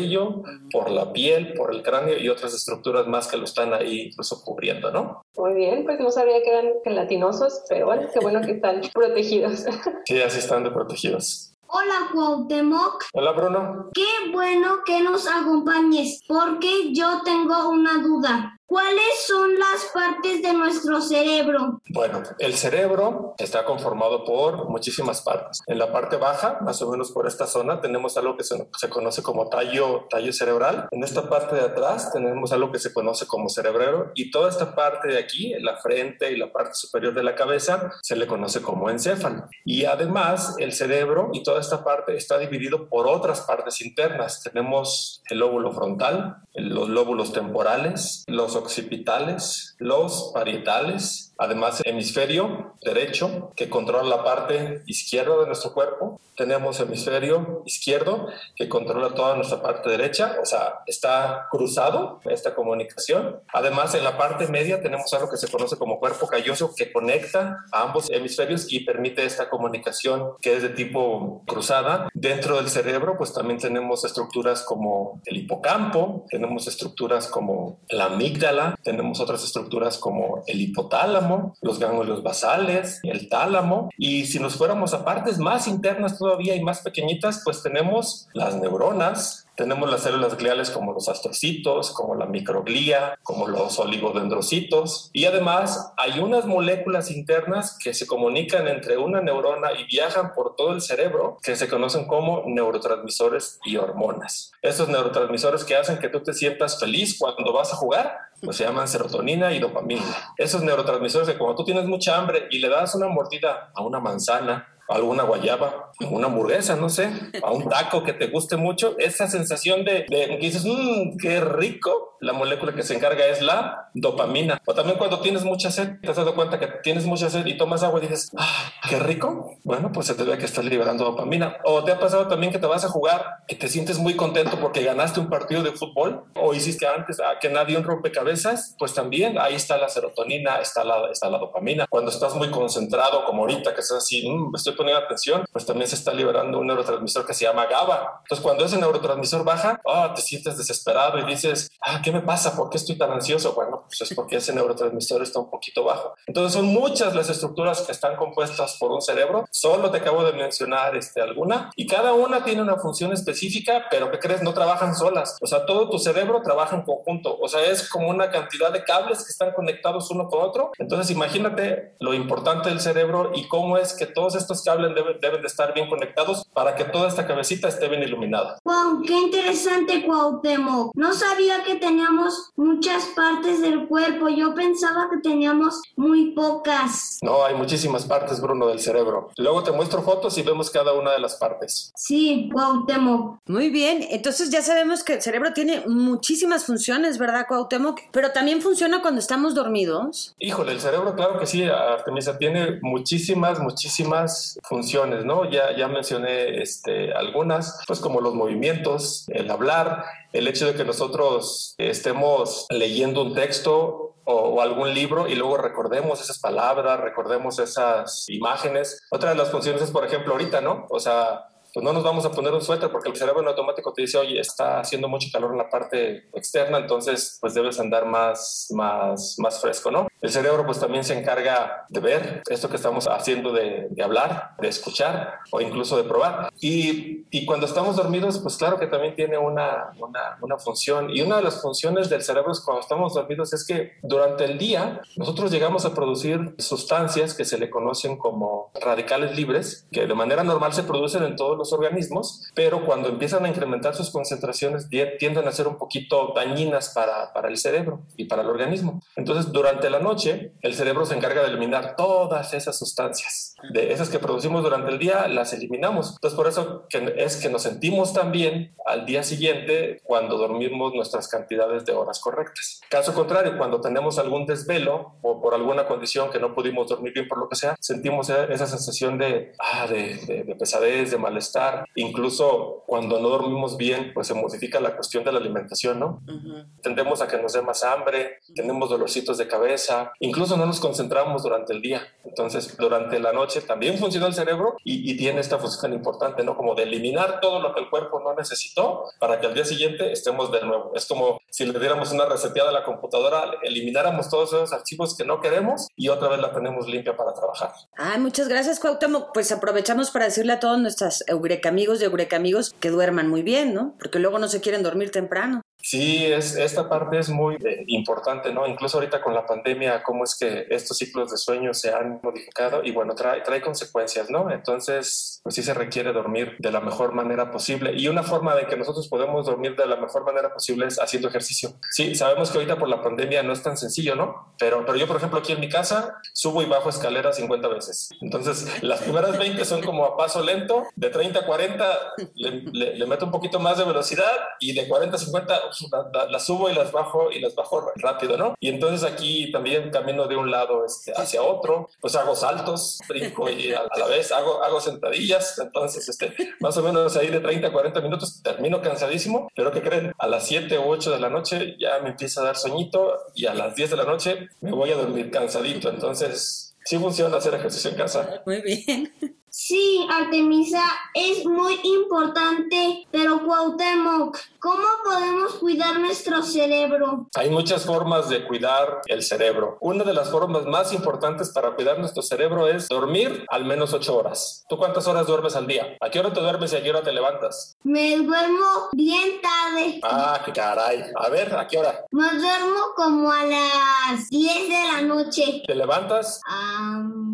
por 0.71 0.89
la 0.89 1.11
piel, 1.11 1.53
por 1.53 1.73
el 1.73 1.81
cráneo 1.83 2.17
y 2.17 2.29
otras 2.29 2.53
estructuras 2.53 3.07
más 3.07 3.27
que 3.27 3.37
lo 3.37 3.45
están 3.45 3.73
ahí 3.73 4.07
incluso 4.07 4.41
cubriendo, 4.43 4.91
¿no? 4.91 5.21
Muy 5.35 5.53
bien, 5.53 5.85
pues 5.85 5.99
no 5.99 6.11
sabía 6.11 6.41
que 6.43 6.49
eran 6.49 6.73
gelatinosos, 6.83 7.63
pero 7.69 7.87
bueno, 7.87 8.07
qué 8.13 8.19
bueno 8.19 8.41
que 8.41 8.51
están 8.51 8.81
protegidos. 8.93 9.65
Sí, 10.05 10.21
así 10.21 10.39
están 10.39 10.63
de 10.63 10.71
protegidos. 10.71 11.53
Hola 11.69 12.09
Cuauhtémoc. 12.13 13.03
Hola 13.13 13.31
Bruno. 13.33 13.89
Qué 13.93 14.31
bueno 14.31 14.83
que 14.85 15.01
nos 15.01 15.27
acompañes, 15.27 16.21
porque 16.27 16.93
yo 16.93 17.21
tengo 17.25 17.69
una 17.69 18.01
duda. 18.01 18.56
¿Cuáles 18.67 19.25
son 19.25 19.57
las 19.57 19.85
partes 19.93 20.41
de 20.41 20.51
nuestro 20.51 20.99
cerebro? 20.99 21.81
Bueno, 21.87 22.21
el 22.37 22.53
cerebro 22.53 23.33
está 23.37 23.63
conformado 23.63 24.25
por 24.25 24.67
muchísimas 24.67 25.21
partes. 25.21 25.61
En 25.67 25.79
la 25.79 25.93
parte 25.93 26.17
baja, 26.17 26.59
más 26.59 26.81
o 26.81 26.91
menos 26.91 27.13
por 27.13 27.27
esta 27.27 27.47
zona, 27.47 27.79
tenemos 27.79 28.17
algo 28.17 28.35
que 28.35 28.43
se, 28.43 28.67
se, 28.77 28.89
conoce 28.89 29.23
como 29.23 29.47
tallo, 29.47 30.07
tallo 30.09 30.33
cerebral. 30.33 30.89
En 30.91 31.01
esta 31.01 31.29
parte 31.29 31.55
de 31.55 31.61
atrás 31.61 32.11
tenemos 32.11 32.51
algo 32.51 32.69
que 32.69 32.79
se 32.79 32.93
conoce 32.93 33.25
como 33.25 33.47
cerebrero 33.47 34.11
y 34.15 34.31
toda 34.31 34.49
esta 34.49 34.75
parte 34.75 35.07
de 35.07 35.17
aquí, 35.17 35.53
la 35.61 35.77
frente 35.77 36.33
y 36.33 36.35
la 36.35 36.51
parte 36.51 36.73
superior 36.73 37.13
de 37.13 37.23
la 37.23 37.35
cabeza, 37.35 37.93
se 38.01 38.17
le 38.17 38.27
conoce 38.27 38.61
como 38.61 38.89
encéfalo. 38.89 39.47
Y 39.63 39.85
además, 39.85 40.55
el 40.57 40.73
cerebro 40.73 41.29
y 41.31 41.41
toda 41.41 41.61
esta 41.61 41.85
parte 41.85 42.17
está 42.17 42.37
dividido 42.37 42.89
por 42.89 43.07
otras 43.07 43.39
partes 43.41 43.79
internas. 43.79 44.43
Tenemos 44.43 45.23
el 45.29 45.39
lóbulo 45.39 45.71
frontal, 45.71 46.43
los 46.53 46.89
lóbulos 46.89 47.31
temporales, 47.31 48.25
los 48.27 48.56
occipitales, 48.57 49.75
los 49.79 50.31
parietales, 50.33 51.26
además 51.37 51.81
hemisferio 51.85 52.75
derecho 52.81 53.51
que 53.55 53.69
controla 53.69 54.17
la 54.17 54.23
parte 54.23 54.81
izquierda 54.85 55.37
de 55.39 55.45
nuestro 55.47 55.73
cuerpo, 55.73 56.19
tenemos 56.37 56.79
hemisferio 56.79 57.63
izquierdo 57.65 58.27
que 58.55 58.69
controla 58.69 59.15
toda 59.15 59.35
nuestra 59.35 59.61
parte 59.61 59.89
derecha, 59.89 60.37
o 60.41 60.45
sea, 60.45 60.75
está 60.85 61.47
cruzado 61.49 62.21
esta 62.25 62.53
comunicación. 62.53 63.41
Además, 63.51 63.95
en 63.95 64.03
la 64.03 64.17
parte 64.17 64.47
media 64.47 64.81
tenemos 64.81 65.11
algo 65.13 65.29
que 65.29 65.37
se 65.37 65.47
conoce 65.47 65.77
como 65.77 65.99
cuerpo 65.99 66.27
calloso 66.27 66.73
que 66.75 66.93
conecta 66.93 67.57
a 67.71 67.81
ambos 67.81 68.09
hemisferios 68.11 68.71
y 68.71 68.81
permite 68.81 69.25
esta 69.25 69.49
comunicación 69.49 70.33
que 70.39 70.55
es 70.55 70.61
de 70.61 70.69
tipo 70.69 71.43
cruzada. 71.47 72.07
Dentro 72.13 72.57
del 72.57 72.69
cerebro, 72.69 73.17
pues 73.17 73.33
también 73.33 73.59
tenemos 73.59 74.05
estructuras 74.05 74.61
como 74.61 75.19
el 75.25 75.37
hipocampo, 75.37 76.25
tenemos 76.29 76.67
estructuras 76.67 77.27
como 77.27 77.79
la 77.89 78.05
amígdala, 78.05 78.75
tenemos 78.83 79.19
otras 79.19 79.43
estructuras 79.43 79.97
como 79.97 80.43
el 80.45 80.61
hipotálamo, 80.61 81.26
los 81.61 81.79
ganglios 81.79 82.23
basales, 82.23 82.99
el 83.03 83.29
tálamo, 83.29 83.89
y 83.97 84.25
si 84.25 84.39
nos 84.39 84.55
fuéramos 84.55 84.93
a 84.93 85.05
partes 85.05 85.39
más 85.39 85.67
internas 85.67 86.17
todavía 86.17 86.55
y 86.55 86.63
más 86.63 86.81
pequeñitas, 86.81 87.41
pues 87.43 87.63
tenemos 87.63 88.27
las 88.33 88.55
neuronas, 88.55 89.47
tenemos 89.57 89.89
las 89.89 90.03
células 90.03 90.37
gliales 90.37 90.69
como 90.69 90.93
los 90.93 91.09
astrocitos, 91.09 91.91
como 91.91 92.13
la 92.13 92.27
microglía, 92.27 93.17
como 93.23 93.47
los 93.47 93.79
oligodendrocitos. 93.79 95.09
Y 95.13 95.25
además 95.25 95.93
hay 95.97 96.19
unas 96.19 96.45
moléculas 96.45 97.09
internas 97.09 97.75
que 97.83 97.95
se 97.95 98.05
comunican 98.05 98.67
entre 98.67 98.97
una 98.97 99.19
neurona 99.19 99.71
y 99.71 99.85
viajan 99.85 100.35
por 100.35 100.55
todo 100.55 100.73
el 100.73 100.81
cerebro 100.81 101.39
que 101.41 101.55
se 101.55 101.67
conocen 101.67 102.05
como 102.05 102.43
neurotransmisores 102.45 103.59
y 103.65 103.77
hormonas. 103.77 104.51
Estos 104.61 104.89
neurotransmisores 104.89 105.65
que 105.65 105.75
hacen 105.75 105.97
que 105.97 106.09
tú 106.09 106.21
te 106.21 106.33
sientas 106.33 106.79
feliz 106.79 107.17
cuando 107.17 107.51
vas 107.51 107.73
a 107.73 107.77
jugar, 107.77 108.15
pues 108.41 108.57
se 108.57 108.63
llaman 108.63 108.87
serotonina 108.87 109.51
y 109.51 109.59
dopamina. 109.59 110.03
Esos 110.37 110.61
neurotransmisores 110.63 111.29
que 111.29 111.37
cuando 111.37 111.55
tú 111.55 111.63
tienes 111.63 111.85
mucha 111.85 112.17
hambre 112.17 112.47
y 112.51 112.59
le 112.59 112.69
das 112.69 112.95
una 112.95 113.07
mordida 113.07 113.71
a 113.73 113.81
una 113.81 113.99
manzana, 113.99 114.76
alguna 114.87 115.23
guayaba, 115.23 115.91
una 116.09 116.27
hamburguesa, 116.27 116.75
no 116.75 116.89
sé, 116.89 117.09
a 117.43 117.51
un 117.51 117.67
taco 117.69 118.03
que 118.03 118.13
te 118.13 118.27
guste 118.27 118.57
mucho, 118.57 118.95
esa 118.97 119.27
sensación 119.27 119.83
de, 119.83 120.05
que 120.05 120.37
dices, 120.39 120.65
mmm, 120.65 121.17
qué 121.17 121.41
rico, 121.41 122.17
la 122.19 122.33
molécula 122.33 122.73
que 122.73 122.83
se 122.83 122.95
encarga 122.95 123.25
es 123.27 123.41
la 123.41 123.89
dopamina. 123.93 124.61
O 124.65 124.73
también 124.73 124.97
cuando 124.97 125.19
tienes 125.19 125.43
mucha 125.43 125.71
sed, 125.71 125.99
te 126.01 126.09
has 126.09 126.17
dado 126.17 126.35
cuenta 126.35 126.59
que 126.59 126.67
tienes 126.83 127.05
mucha 127.05 127.29
sed 127.29 127.45
y 127.45 127.57
tomas 127.57 127.83
agua 127.83 127.99
y 127.99 128.07
dices, 128.07 128.31
ah, 128.37 128.71
qué 128.89 128.99
rico. 128.99 129.55
Bueno, 129.63 129.91
pues 129.91 130.07
se 130.07 130.15
te 130.15 130.23
ve 130.23 130.37
que 130.37 130.45
estás 130.45 130.65
liberando 130.65 131.03
dopamina. 131.03 131.57
O 131.63 131.83
te 131.83 131.91
ha 131.91 131.99
pasado 131.99 132.27
también 132.27 132.51
que 132.51 132.59
te 132.59 132.67
vas 132.67 132.85
a 132.85 132.89
jugar 132.89 133.23
y 133.47 133.55
te 133.55 133.67
sientes 133.67 133.99
muy 133.99 134.15
contento 134.15 134.59
porque 134.59 134.83
ganaste 134.83 135.19
un 135.19 135.29
partido 135.29 135.63
de 135.63 135.71
fútbol 135.71 136.25
o 136.35 136.53
hiciste 136.53 136.87
antes 136.87 137.19
a 137.19 137.39
que 137.39 137.49
nadie 137.49 137.77
un 137.77 137.83
rompecabezas, 137.83 138.75
pues 138.79 138.93
también 138.93 139.37
ahí 139.39 139.55
está 139.55 139.77
la 139.77 139.89
serotonina, 139.89 140.59
está 140.59 140.83
la, 140.83 141.11
está 141.11 141.29
la 141.29 141.37
dopamina. 141.37 141.85
Cuando 141.89 142.11
estás 142.11 142.35
muy 142.35 142.49
concentrado, 142.49 143.25
como 143.25 143.43
ahorita 143.43 143.73
que 143.73 143.81
estás 143.81 143.97
así, 143.97 144.27
mmm, 144.27 144.55
estoy 144.55 144.75
poniendo 144.77 145.03
atención, 145.03 145.45
pues 145.51 145.65
también 145.65 145.87
se 145.89 145.95
está 145.95 146.13
liberando 146.13 146.59
un 146.59 146.67
neurotransmisor 146.67 147.25
que 147.25 147.33
se 147.33 147.45
llama 147.45 147.65
GABA. 147.65 148.21
Entonces, 148.23 148.43
cuando 148.43 148.65
ese 148.65 148.77
neurotransmisor 148.77 149.43
baja, 149.43 149.81
oh, 149.83 150.13
te 150.13 150.21
sientes 150.21 150.57
desesperado 150.57 151.17
y 151.19 151.25
dices, 151.25 151.69
ah, 151.81 152.01
¿qué 152.03 152.11
me 152.11 152.21
pasa? 152.21 152.55
¿Por 152.55 152.69
qué 152.69 152.77
estoy 152.77 152.97
tan 152.97 153.11
ansioso? 153.11 153.53
Bueno, 153.53 153.83
pues 153.87 153.99
es 154.01 154.15
porque 154.15 154.37
ese 154.37 154.53
neurotransmisor 154.53 155.21
está 155.23 155.39
un 155.39 155.49
poquito 155.49 155.83
bajo. 155.83 156.13
Entonces, 156.25 156.53
son 156.53 156.67
muchas 156.67 157.15
las 157.15 157.29
estructuras 157.29 157.81
que 157.81 157.91
están 157.91 158.15
compuestas 158.15 158.77
por 158.79 158.91
un 158.91 159.01
cerebro. 159.01 159.45
Solo 159.51 159.91
te 159.91 159.97
acabo 159.97 160.23
de 160.23 160.33
mencionar 160.33 160.95
este, 160.95 161.21
alguna 161.21 161.71
y 161.75 161.87
cada 161.87 162.13
una 162.13 162.43
tiene 162.43 162.61
una 162.61 162.77
función 162.77 163.11
específica, 163.13 163.85
pero 163.89 164.11
¿qué 164.11 164.19
crees? 164.19 164.43
No 164.43 164.53
trabajan 164.53 164.95
solas. 164.95 165.37
O 165.41 165.47
sea, 165.47 165.65
todo 165.65 165.89
tu 165.89 165.99
cerebro 165.99 166.41
trabaja 166.41 166.75
en 166.75 166.83
conjunto. 166.83 167.37
O 167.39 167.47
sea, 167.47 167.65
es 167.65 167.89
como 167.89 168.09
una 168.09 168.29
cantidad 168.29 168.71
de 168.71 168.83
cables 168.83 169.23
que 169.23 169.31
están 169.31 169.53
conectados 169.53 170.11
uno 170.11 170.27
con 170.27 170.41
otro. 170.41 170.71
Entonces, 170.77 171.11
imagínate 171.11 171.95
lo 171.99 172.13
importante 172.13 172.69
del 172.69 172.79
cerebro 172.79 173.31
y 173.33 173.47
cómo 173.47 173.77
es 173.77 173.93
que 173.93 174.05
todos 174.05 174.35
estos 174.35 174.63
deben 174.75 175.41
de 175.41 175.47
estar 175.47 175.73
bien 175.73 175.87
conectados 175.87 176.45
para 176.53 176.75
que 176.75 176.83
toda 176.85 177.07
esta 177.07 177.25
cabecita 177.25 177.67
esté 177.67 177.87
bien 177.87 178.03
iluminada. 178.03 178.59
Wow, 178.63 179.01
qué 179.05 179.13
interesante, 179.13 180.05
Cuauhtémoc. 180.05 180.91
No 180.95 181.13
sabía 181.13 181.63
que 181.63 181.75
teníamos 181.75 182.51
muchas 182.55 183.05
partes 183.15 183.61
del 183.61 183.87
cuerpo. 183.87 184.29
Yo 184.29 184.53
pensaba 184.53 185.09
que 185.09 185.17
teníamos 185.17 185.81
muy 185.95 186.31
pocas. 186.31 187.19
No, 187.21 187.45
hay 187.45 187.55
muchísimas 187.55 188.05
partes, 188.05 188.41
Bruno, 188.41 188.67
del 188.67 188.79
cerebro. 188.79 189.29
Luego 189.37 189.63
te 189.63 189.71
muestro 189.71 190.01
fotos 190.01 190.37
y 190.37 190.43
vemos 190.43 190.69
cada 190.69 190.93
una 190.93 191.11
de 191.11 191.19
las 191.19 191.35
partes. 191.35 191.91
Sí, 191.95 192.49
Cuauhtémoc. 192.51 193.39
Muy 193.47 193.69
bien, 193.69 194.05
entonces 194.09 194.49
ya 194.49 194.61
sabemos 194.61 195.03
que 195.03 195.13
el 195.13 195.21
cerebro 195.21 195.53
tiene 195.53 195.83
muchísimas 195.87 196.65
funciones, 196.65 197.17
¿verdad, 197.17 197.45
Cuauhtémoc? 197.47 197.99
Pero 198.11 198.31
también 198.31 198.61
funciona 198.61 199.01
cuando 199.01 199.19
estamos 199.19 199.55
dormidos. 199.55 200.35
Híjole, 200.39 200.71
el 200.71 200.79
cerebro, 200.79 201.15
claro 201.15 201.39
que 201.39 201.45
sí, 201.45 201.63
Artemisa, 201.63 202.37
tiene 202.37 202.79
muchísimas, 202.81 203.59
muchísimas 203.59 204.56
funciones, 204.63 205.25
¿no? 205.25 205.49
Ya, 205.49 205.75
ya 205.75 205.87
mencioné 205.87 206.61
este, 206.61 207.13
algunas, 207.13 207.81
pues 207.87 207.99
como 207.99 208.21
los 208.21 208.33
movimientos, 208.33 209.25
el 209.29 209.49
hablar, 209.49 210.05
el 210.33 210.47
hecho 210.47 210.67
de 210.67 210.75
que 210.75 210.83
nosotros 210.83 211.75
estemos 211.77 212.65
leyendo 212.69 213.21
un 213.21 213.33
texto 213.33 214.15
o, 214.25 214.33
o, 214.33 214.61
algún 214.61 214.93
libro 214.93 215.27
y 215.27 215.35
luego 215.35 215.57
recordemos 215.57 216.21
esas 216.21 216.39
palabras, 216.39 216.99
recordemos 216.99 217.59
esas 217.59 218.25
imágenes. 218.29 219.01
Otra 219.09 219.29
de 219.29 219.35
las 219.35 219.49
funciones 219.49 219.81
es, 219.81 219.91
por 219.91 220.05
ejemplo, 220.05 220.33
ahorita, 220.33 220.61
¿no? 220.61 220.85
O 220.89 220.99
sea, 220.99 221.47
pues 221.77 221.83
no 221.83 221.93
nos 221.93 222.03
vamos 222.03 222.25
a 222.25 222.31
poner 222.31 222.51
un 222.55 222.61
suéter 222.63 222.89
porque 222.91 223.09
el 223.09 223.15
cerebro 223.15 223.39
en 223.39 223.49
automático 223.49 223.93
te 223.93 224.01
dice, 224.01 224.17
oye, 224.17 224.39
está 224.39 224.79
haciendo 224.79 225.07
mucho 225.07 225.27
calor 225.31 225.51
en 225.51 225.59
la 225.59 225.69
parte 225.69 226.27
externa, 226.33 226.79
entonces 226.79 227.37
pues 227.39 227.53
debes 227.53 227.79
andar 227.79 228.07
más, 228.07 228.65
más, 228.71 229.35
más 229.37 229.61
fresco, 229.61 229.91
¿no? 229.91 230.07
El 230.19 230.31
cerebro 230.31 230.65
pues 230.65 230.79
también 230.79 231.03
se 231.03 231.15
encarga 231.15 231.85
de 231.89 231.99
ver 231.99 232.41
esto 232.49 232.67
que 232.67 232.77
estamos 232.77 233.05
haciendo 233.07 233.53
de, 233.53 233.89
hablar, 234.03 234.55
de 234.59 234.69
escuchar 234.69 235.41
o 235.51 235.61
incluso 235.61 235.97
de 235.97 236.05
probar. 236.05 236.49
Y, 236.59 237.27
y, 237.29 237.45
cuando 237.45 237.67
estamos 237.67 237.95
dormidos, 237.95 238.39
pues 238.39 238.57
claro 238.57 238.79
que 238.79 238.87
también 238.87 239.15
tiene 239.15 239.37
una, 239.37 239.91
una, 239.99 240.39
una 240.41 240.57
función. 240.57 241.11
Y 241.11 241.21
una 241.21 241.37
de 241.37 241.43
las 241.43 241.61
funciones 241.61 242.09
del 242.09 242.23
cerebro 242.23 242.53
es 242.53 242.61
cuando 242.61 242.81
estamos 242.81 243.13
dormidos 243.13 243.53
es 243.53 243.63
que 243.63 243.91
durante 244.01 244.45
el 244.45 244.57
día 244.57 245.01
nosotros 245.15 245.51
llegamos 245.51 245.85
a 245.85 245.93
producir 245.93 246.55
sustancias 246.57 247.35
que 247.35 247.45
se 247.45 247.59
le 247.59 247.69
conocen 247.69 248.17
como 248.17 248.71
radicales 248.81 249.35
libres, 249.35 249.85
que 249.91 250.07
de 250.07 250.15
manera 250.15 250.43
normal 250.43 250.73
se 250.73 250.81
producen 250.81 251.21
en 251.21 251.35
todos 251.35 251.55
los 251.55 251.66
organismos, 251.73 252.43
pero 252.55 252.85
cuando 252.85 253.09
empiezan 253.09 253.45
a 253.45 253.49
incrementar 253.49 253.95
sus 253.95 254.11
concentraciones 254.11 254.89
tienden 254.89 255.47
a 255.47 255.51
ser 255.51 255.67
un 255.67 255.77
poquito 255.77 256.33
dañinas 256.35 256.89
para, 256.89 257.33
para 257.33 257.49
el 257.49 257.57
cerebro 257.57 258.01
y 258.15 258.25
para 258.25 258.41
el 258.41 258.49
organismo. 258.49 259.01
Entonces, 259.15 259.51
durante 259.51 259.89
la 259.89 259.99
noche, 259.99 260.53
el 260.61 260.73
cerebro 260.73 261.05
se 261.05 261.15
encarga 261.15 261.41
de 261.41 261.49
eliminar 261.49 261.95
todas 261.95 262.53
esas 262.53 262.77
sustancias. 262.77 263.55
De 263.73 263.91
esas 263.91 264.09
que 264.09 264.19
producimos 264.19 264.63
durante 264.63 264.91
el 264.91 264.99
día, 264.99 265.27
las 265.27 265.53
eliminamos. 265.53 266.11
Entonces, 266.11 266.37
por 266.37 266.47
eso 266.47 266.85
que 266.89 267.13
es 267.17 267.37
que 267.37 267.49
nos 267.49 267.63
sentimos 267.63 268.13
tan 268.13 268.31
bien 268.31 268.75
al 268.85 269.05
día 269.05 269.23
siguiente 269.23 270.01
cuando 270.03 270.37
dormimos 270.37 270.93
nuestras 270.93 271.27
cantidades 271.27 271.85
de 271.85 271.93
horas 271.93 272.19
correctas. 272.19 272.81
Caso 272.89 273.13
contrario, 273.13 273.57
cuando 273.57 273.81
tenemos 273.81 274.19
algún 274.19 274.45
desvelo 274.45 275.15
o 275.21 275.41
por 275.41 275.53
alguna 275.53 275.87
condición 275.87 276.29
que 276.29 276.39
no 276.39 276.53
pudimos 276.53 276.87
dormir 276.87 277.13
bien 277.13 277.27
por 277.27 277.37
lo 277.37 277.49
que 277.49 277.55
sea, 277.55 277.75
sentimos 277.79 278.29
esa 278.29 278.67
sensación 278.67 279.17
de, 279.17 279.53
ah, 279.59 279.87
de, 279.87 280.15
de, 280.25 280.43
de 280.43 280.55
pesadez, 280.55 281.11
de 281.11 281.17
malestar. 281.17 281.56
Incluso 281.95 282.83
cuando 282.85 283.19
no 283.19 283.29
dormimos 283.29 283.77
bien, 283.77 284.11
pues 284.13 284.27
se 284.27 284.33
modifica 284.33 284.79
la 284.79 284.95
cuestión 284.95 285.23
de 285.23 285.31
la 285.31 285.39
alimentación, 285.39 285.99
¿no? 285.99 286.21
Uh 286.27 286.31
-huh. 286.31 286.65
Tendemos 286.81 287.21
a 287.21 287.27
que 287.27 287.37
nos 287.37 287.53
dé 287.53 287.61
más 287.61 287.83
hambre, 287.83 288.39
tenemos 288.55 288.89
dolorcitos 288.89 289.37
de 289.37 289.47
cabeza, 289.47 290.11
incluso 290.19 290.55
no 290.57 290.65
nos 290.65 290.79
concentramos 290.79 291.43
durante 291.43 291.73
el 291.73 291.81
día. 291.81 292.01
Entonces, 292.23 292.77
durante 292.77 293.19
la 293.19 293.33
noche 293.33 293.61
también 293.61 293.97
funciona 293.97 294.27
el 294.27 294.33
cerebro 294.33 294.75
y, 294.83 295.11
y 295.11 295.17
tiene 295.17 295.41
esta 295.41 295.57
función 295.57 295.93
importante, 295.93 296.43
¿no? 296.43 296.55
Como 296.55 296.75
de 296.75 296.83
eliminar 296.83 297.39
todo 297.41 297.59
lo 297.59 297.73
que 297.73 297.81
el 297.81 297.89
cuerpo 297.89 298.19
no 298.19 298.33
necesitó 298.35 299.05
para 299.19 299.39
que 299.39 299.47
al 299.47 299.53
día 299.53 299.65
siguiente 299.65 300.11
estemos 300.11 300.51
de 300.51 300.61
nuevo. 300.61 300.91
Es 300.95 301.05
como 301.05 301.39
si 301.49 301.65
le 301.65 301.77
diéramos 301.79 302.11
una 302.11 302.25
reseteada 302.25 302.69
a 302.69 302.73
la 302.73 302.83
computadora, 302.83 303.51
elimináramos 303.63 304.29
todos 304.29 304.53
esos 304.53 304.73
archivos 304.73 305.15
que 305.17 305.25
no 305.25 305.41
queremos 305.41 305.87
y 305.95 306.09
otra 306.09 306.29
vez 306.29 306.39
la 306.39 306.53
tenemos 306.53 306.87
limpia 306.87 307.15
para 307.15 307.33
trabajar. 307.33 307.71
Ah, 307.97 308.17
muchas 308.19 308.47
gracias, 308.47 308.79
Cuauhtémoc. 308.79 309.33
Pues 309.33 309.51
aprovechamos 309.51 310.11
para 310.11 310.25
decirle 310.25 310.53
a 310.53 310.59
todos 310.59 310.77
nuestras 310.79 311.23
Eureka 311.47 311.69
amigos 311.69 312.01
y 312.01 312.03
Eureka 312.03 312.35
amigos 312.35 312.75
que 312.79 312.89
duerman 312.89 313.29
muy 313.29 313.41
bien, 313.41 313.73
¿no? 313.73 313.95
Porque 313.99 314.19
luego 314.19 314.37
no 314.37 314.49
se 314.49 314.59
quieren 314.59 314.83
dormir 314.83 315.11
temprano. 315.11 315.61
Sí, 315.89 316.25
es, 316.25 316.57
esta 316.57 316.89
parte 316.89 317.17
es 317.17 317.29
muy 317.29 317.55
eh, 317.63 317.85
importante, 317.87 318.51
¿no? 318.51 318.67
Incluso 318.67 318.97
ahorita 318.97 319.21
con 319.21 319.33
la 319.33 319.45
pandemia, 319.45 320.03
cómo 320.03 320.25
es 320.25 320.35
que 320.37 320.65
estos 320.69 320.97
ciclos 320.97 321.31
de 321.31 321.37
sueño 321.37 321.73
se 321.73 321.93
han 321.93 322.19
modificado 322.21 322.83
y 322.83 322.91
bueno, 322.91 323.15
trae, 323.15 323.39
trae 323.39 323.61
consecuencias, 323.61 324.29
¿no? 324.29 324.51
Entonces, 324.51 325.39
pues 325.43 325.55
sí 325.55 325.63
se 325.63 325.73
requiere 325.73 326.11
dormir 326.11 326.57
de 326.59 326.71
la 326.71 326.81
mejor 326.81 327.13
manera 327.13 327.51
posible 327.51 327.93
y 327.93 328.09
una 328.09 328.23
forma 328.23 328.53
de 328.53 328.65
que 328.65 328.75
nosotros 328.75 329.07
podemos 329.07 329.45
dormir 329.45 329.77
de 329.77 329.85
la 329.85 329.95
mejor 329.95 330.25
manera 330.25 330.53
posible 330.53 330.87
es 330.87 330.99
haciendo 330.99 331.29
ejercicio. 331.29 331.75
Sí, 331.91 332.15
sabemos 332.15 332.51
que 332.51 332.57
ahorita 332.57 332.77
por 332.77 332.89
la 332.89 333.01
pandemia 333.01 333.41
no 333.41 333.53
es 333.53 333.63
tan 333.63 333.77
sencillo, 333.77 334.17
¿no? 334.17 334.55
Pero, 334.59 334.85
pero 334.85 334.97
yo, 334.97 335.07
por 335.07 335.15
ejemplo, 335.15 335.39
aquí 335.39 335.53
en 335.53 335.61
mi 335.61 335.69
casa 335.69 336.17
subo 336.33 336.61
y 336.61 336.65
bajo 336.65 336.89
escaleras 336.89 337.37
50 337.37 337.65
veces. 337.69 338.09
Entonces, 338.19 338.83
las 338.83 339.03
primeras 339.03 339.37
20 339.37 339.63
son 339.63 339.81
como 339.81 340.03
a 340.03 340.17
paso 340.17 340.43
lento, 340.43 340.83
de 340.97 341.09
30 341.09 341.39
a 341.39 341.45
40 341.45 341.97
le, 342.35 342.51
le, 342.73 342.95
le 342.97 343.05
meto 343.05 343.23
un 343.23 343.31
poquito 343.31 343.61
más 343.61 343.77
de 343.77 343.85
velocidad 343.85 344.33
y 344.59 344.73
de 344.73 344.85
40 344.85 345.15
a 345.15 345.19
50 345.19 345.61
las 345.81 346.05
la, 346.13 346.25
la 346.25 346.39
subo 346.39 346.69
y 346.69 346.73
las 346.73 346.91
bajo 346.91 347.31
y 347.31 347.39
las 347.39 347.55
bajo 347.55 347.91
rápido, 347.95 348.37
¿no? 348.37 348.55
Y 348.59 348.69
entonces 348.69 349.09
aquí 349.09 349.51
también 349.51 349.89
camino 349.91 350.27
de 350.27 350.35
un 350.35 350.51
lado 350.51 350.85
este, 350.85 351.13
hacia 351.15 351.41
otro, 351.41 351.89
pues 351.99 352.15
hago 352.15 352.35
saltos, 352.35 352.99
brinco 353.07 353.49
y 353.49 353.73
a, 353.73 353.83
la 353.95 354.07
vez 354.07 354.31
hago, 354.31 354.63
hago 354.63 354.79
sentadillas, 354.79 355.57
entonces 355.59 356.07
este, 356.07 356.33
más 356.59 356.77
o 356.77 356.83
menos 356.83 357.15
ahí 357.17 357.27
de 357.27 357.39
30 357.39 357.67
a 357.67 357.71
40 357.71 358.01
minutos 358.01 358.41
termino 358.41 358.81
cansadísimo, 358.81 359.49
pero 359.55 359.71
¿qué 359.71 359.81
creen? 359.81 360.13
A 360.17 360.27
las 360.27 360.45
7 360.47 360.77
u 360.79 360.89
8 360.89 361.11
de 361.11 361.19
la 361.19 361.29
noche 361.29 361.75
ya 361.79 361.99
me 361.99 362.09
empieza 362.09 362.41
a 362.41 362.45
dar 362.45 362.57
sueñito 362.57 363.17
y 363.35 363.45
a 363.45 363.53
las 363.53 363.75
10 363.75 363.91
de 363.91 363.97
la 363.97 364.05
noche 364.05 364.49
me 364.61 364.71
voy 364.71 364.91
a 364.91 364.95
dormir 364.95 365.31
cansadito, 365.31 365.89
entonces 365.89 366.75
sí 366.85 366.97
funciona 366.97 367.37
hacer 367.37 367.53
ejercicio 367.53 367.91
en 367.91 367.97
casa. 367.97 368.41
Muy 368.45 368.61
bien. 368.61 369.11
Sí, 369.49 370.07
Artemisa, 370.11 370.83
es 371.13 371.45
muy 371.45 371.79
importante, 371.83 373.07
pero 373.11 373.43
Cuauhtémoc, 373.43 374.37
¿cómo 374.59 374.83
podemos 375.03 375.55
cuidar 375.55 375.99
nuestro 375.99 376.43
cerebro? 376.43 377.27
Hay 377.35 377.49
muchas 377.49 377.85
formas 377.85 378.29
de 378.29 378.45
cuidar 378.45 379.01
el 379.07 379.23
cerebro. 379.23 379.77
Una 379.81 380.03
de 380.03 380.13
las 380.13 380.29
formas 380.29 380.65
más 380.65 380.93
importantes 380.93 381.51
para 381.51 381.75
cuidar 381.75 381.97
nuestro 381.99 382.21
cerebro 382.21 382.67
es 382.67 382.87
dormir 382.87 383.45
al 383.49 383.65
menos 383.65 383.93
ocho 383.93 384.17
horas. 384.17 384.63
¿Tú 384.69 384.77
cuántas 384.77 385.07
horas 385.07 385.25
duermes 385.27 385.55
al 385.55 385.65
día? 385.65 385.97
¿A 386.01 386.09
qué 386.09 386.19
hora 386.19 386.31
te 386.33 386.39
duermes 386.39 386.73
y 386.73 386.75
a 386.75 386.83
qué 386.83 386.89
hora 386.89 387.01
te 387.01 387.11
levantas? 387.11 387.75
Me 387.83 388.17
duermo 388.17 388.89
bien 388.91 389.41
tarde. 389.41 389.99
Ah, 390.03 390.41
qué 390.45 390.51
caray. 390.51 391.03
A 391.15 391.29
ver, 391.29 391.55
¿a 391.55 391.67
qué 391.67 391.77
hora? 391.77 392.05
Me 392.11 392.29
duermo 392.37 392.93
como 392.95 393.31
a 393.31 393.43
las 393.43 394.29
10 394.29 394.69
de 394.69 394.83
la 394.93 395.01
noche. 395.01 395.63
¿Te 395.65 395.75
levantas? 395.75 396.41
Um 396.47 397.26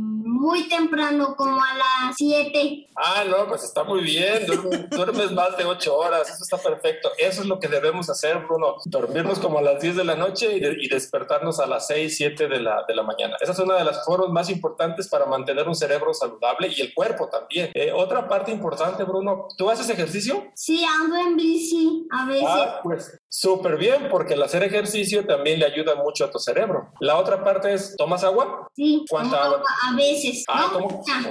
muy 0.43 0.67
temprano, 0.67 1.35
como 1.37 1.55
a 1.55 1.73
las 1.73 2.15
7. 2.17 2.89
Ah, 2.97 3.23
no, 3.25 3.47
pues 3.47 3.63
está 3.63 3.85
muy 3.85 4.01
bien. 4.01 4.45
Duermes, 4.91 5.31
más 5.31 5.55
de 5.55 5.63
8 5.63 5.95
horas. 5.95 6.29
Eso 6.29 6.43
está 6.43 6.57
perfecto. 6.57 7.09
Eso 7.17 7.41
es 7.41 7.47
lo 7.47 7.59
que 7.59 7.69
debemos 7.69 8.09
hacer, 8.09 8.39
Bruno. 8.39 8.75
Dormirnos 8.83 9.39
como 9.39 9.59
a 9.59 9.61
las 9.61 9.81
10 9.81 9.95
de 9.95 10.03
la 10.03 10.15
noche 10.15 10.57
y, 10.57 10.89
despertarnos 10.89 11.61
a 11.61 11.65
las 11.65 11.87
6, 11.87 12.17
7 12.17 12.47
de 12.49 12.59
la, 12.59 12.83
de 12.85 12.93
la 12.93 13.03
mañana. 13.03 13.37
Esa 13.39 13.53
es 13.53 13.59
una 13.59 13.75
de 13.75 13.85
las 13.85 14.03
formas 14.03 14.29
más 14.29 14.49
importantes 14.49 15.07
para 15.07 15.25
mantener 15.25 15.65
un 15.67 15.75
cerebro 15.75 16.13
saludable 16.13 16.67
y 16.67 16.81
el 16.81 16.93
cuerpo 16.93 17.29
también. 17.29 17.71
Eh, 17.73 17.93
otra 17.93 18.27
parte 18.27 18.51
importante, 18.51 19.05
Bruno, 19.05 19.47
¿tú 19.57 19.69
haces 19.69 19.89
ejercicio? 19.89 20.51
Sí, 20.55 20.83
ando 20.83 21.15
en 21.15 21.37
bici 21.37 22.05
a 22.11 22.25
veces. 22.25 22.45
Ah, 22.47 22.79
pues 22.83 23.17
súper 23.33 23.77
bien, 23.77 24.09
porque 24.11 24.35
el 24.35 24.43
hacer 24.43 24.61
ejercicio 24.61 25.25
también 25.25 25.59
le 25.59 25.65
ayuda 25.65 25.95
mucho 25.95 26.25
a 26.25 26.29
tu 26.29 26.37
cerebro. 26.37 26.91
La 26.99 27.17
otra 27.17 27.43
parte 27.43 27.73
es, 27.73 27.95
¿tomas 27.97 28.23
agua? 28.23 28.67
Sí, 28.75 29.03
¿cuánta 29.09 29.43
agua? 29.43 29.63
A 29.89 29.95
veces. 29.95 30.43
Ah, 30.47 30.71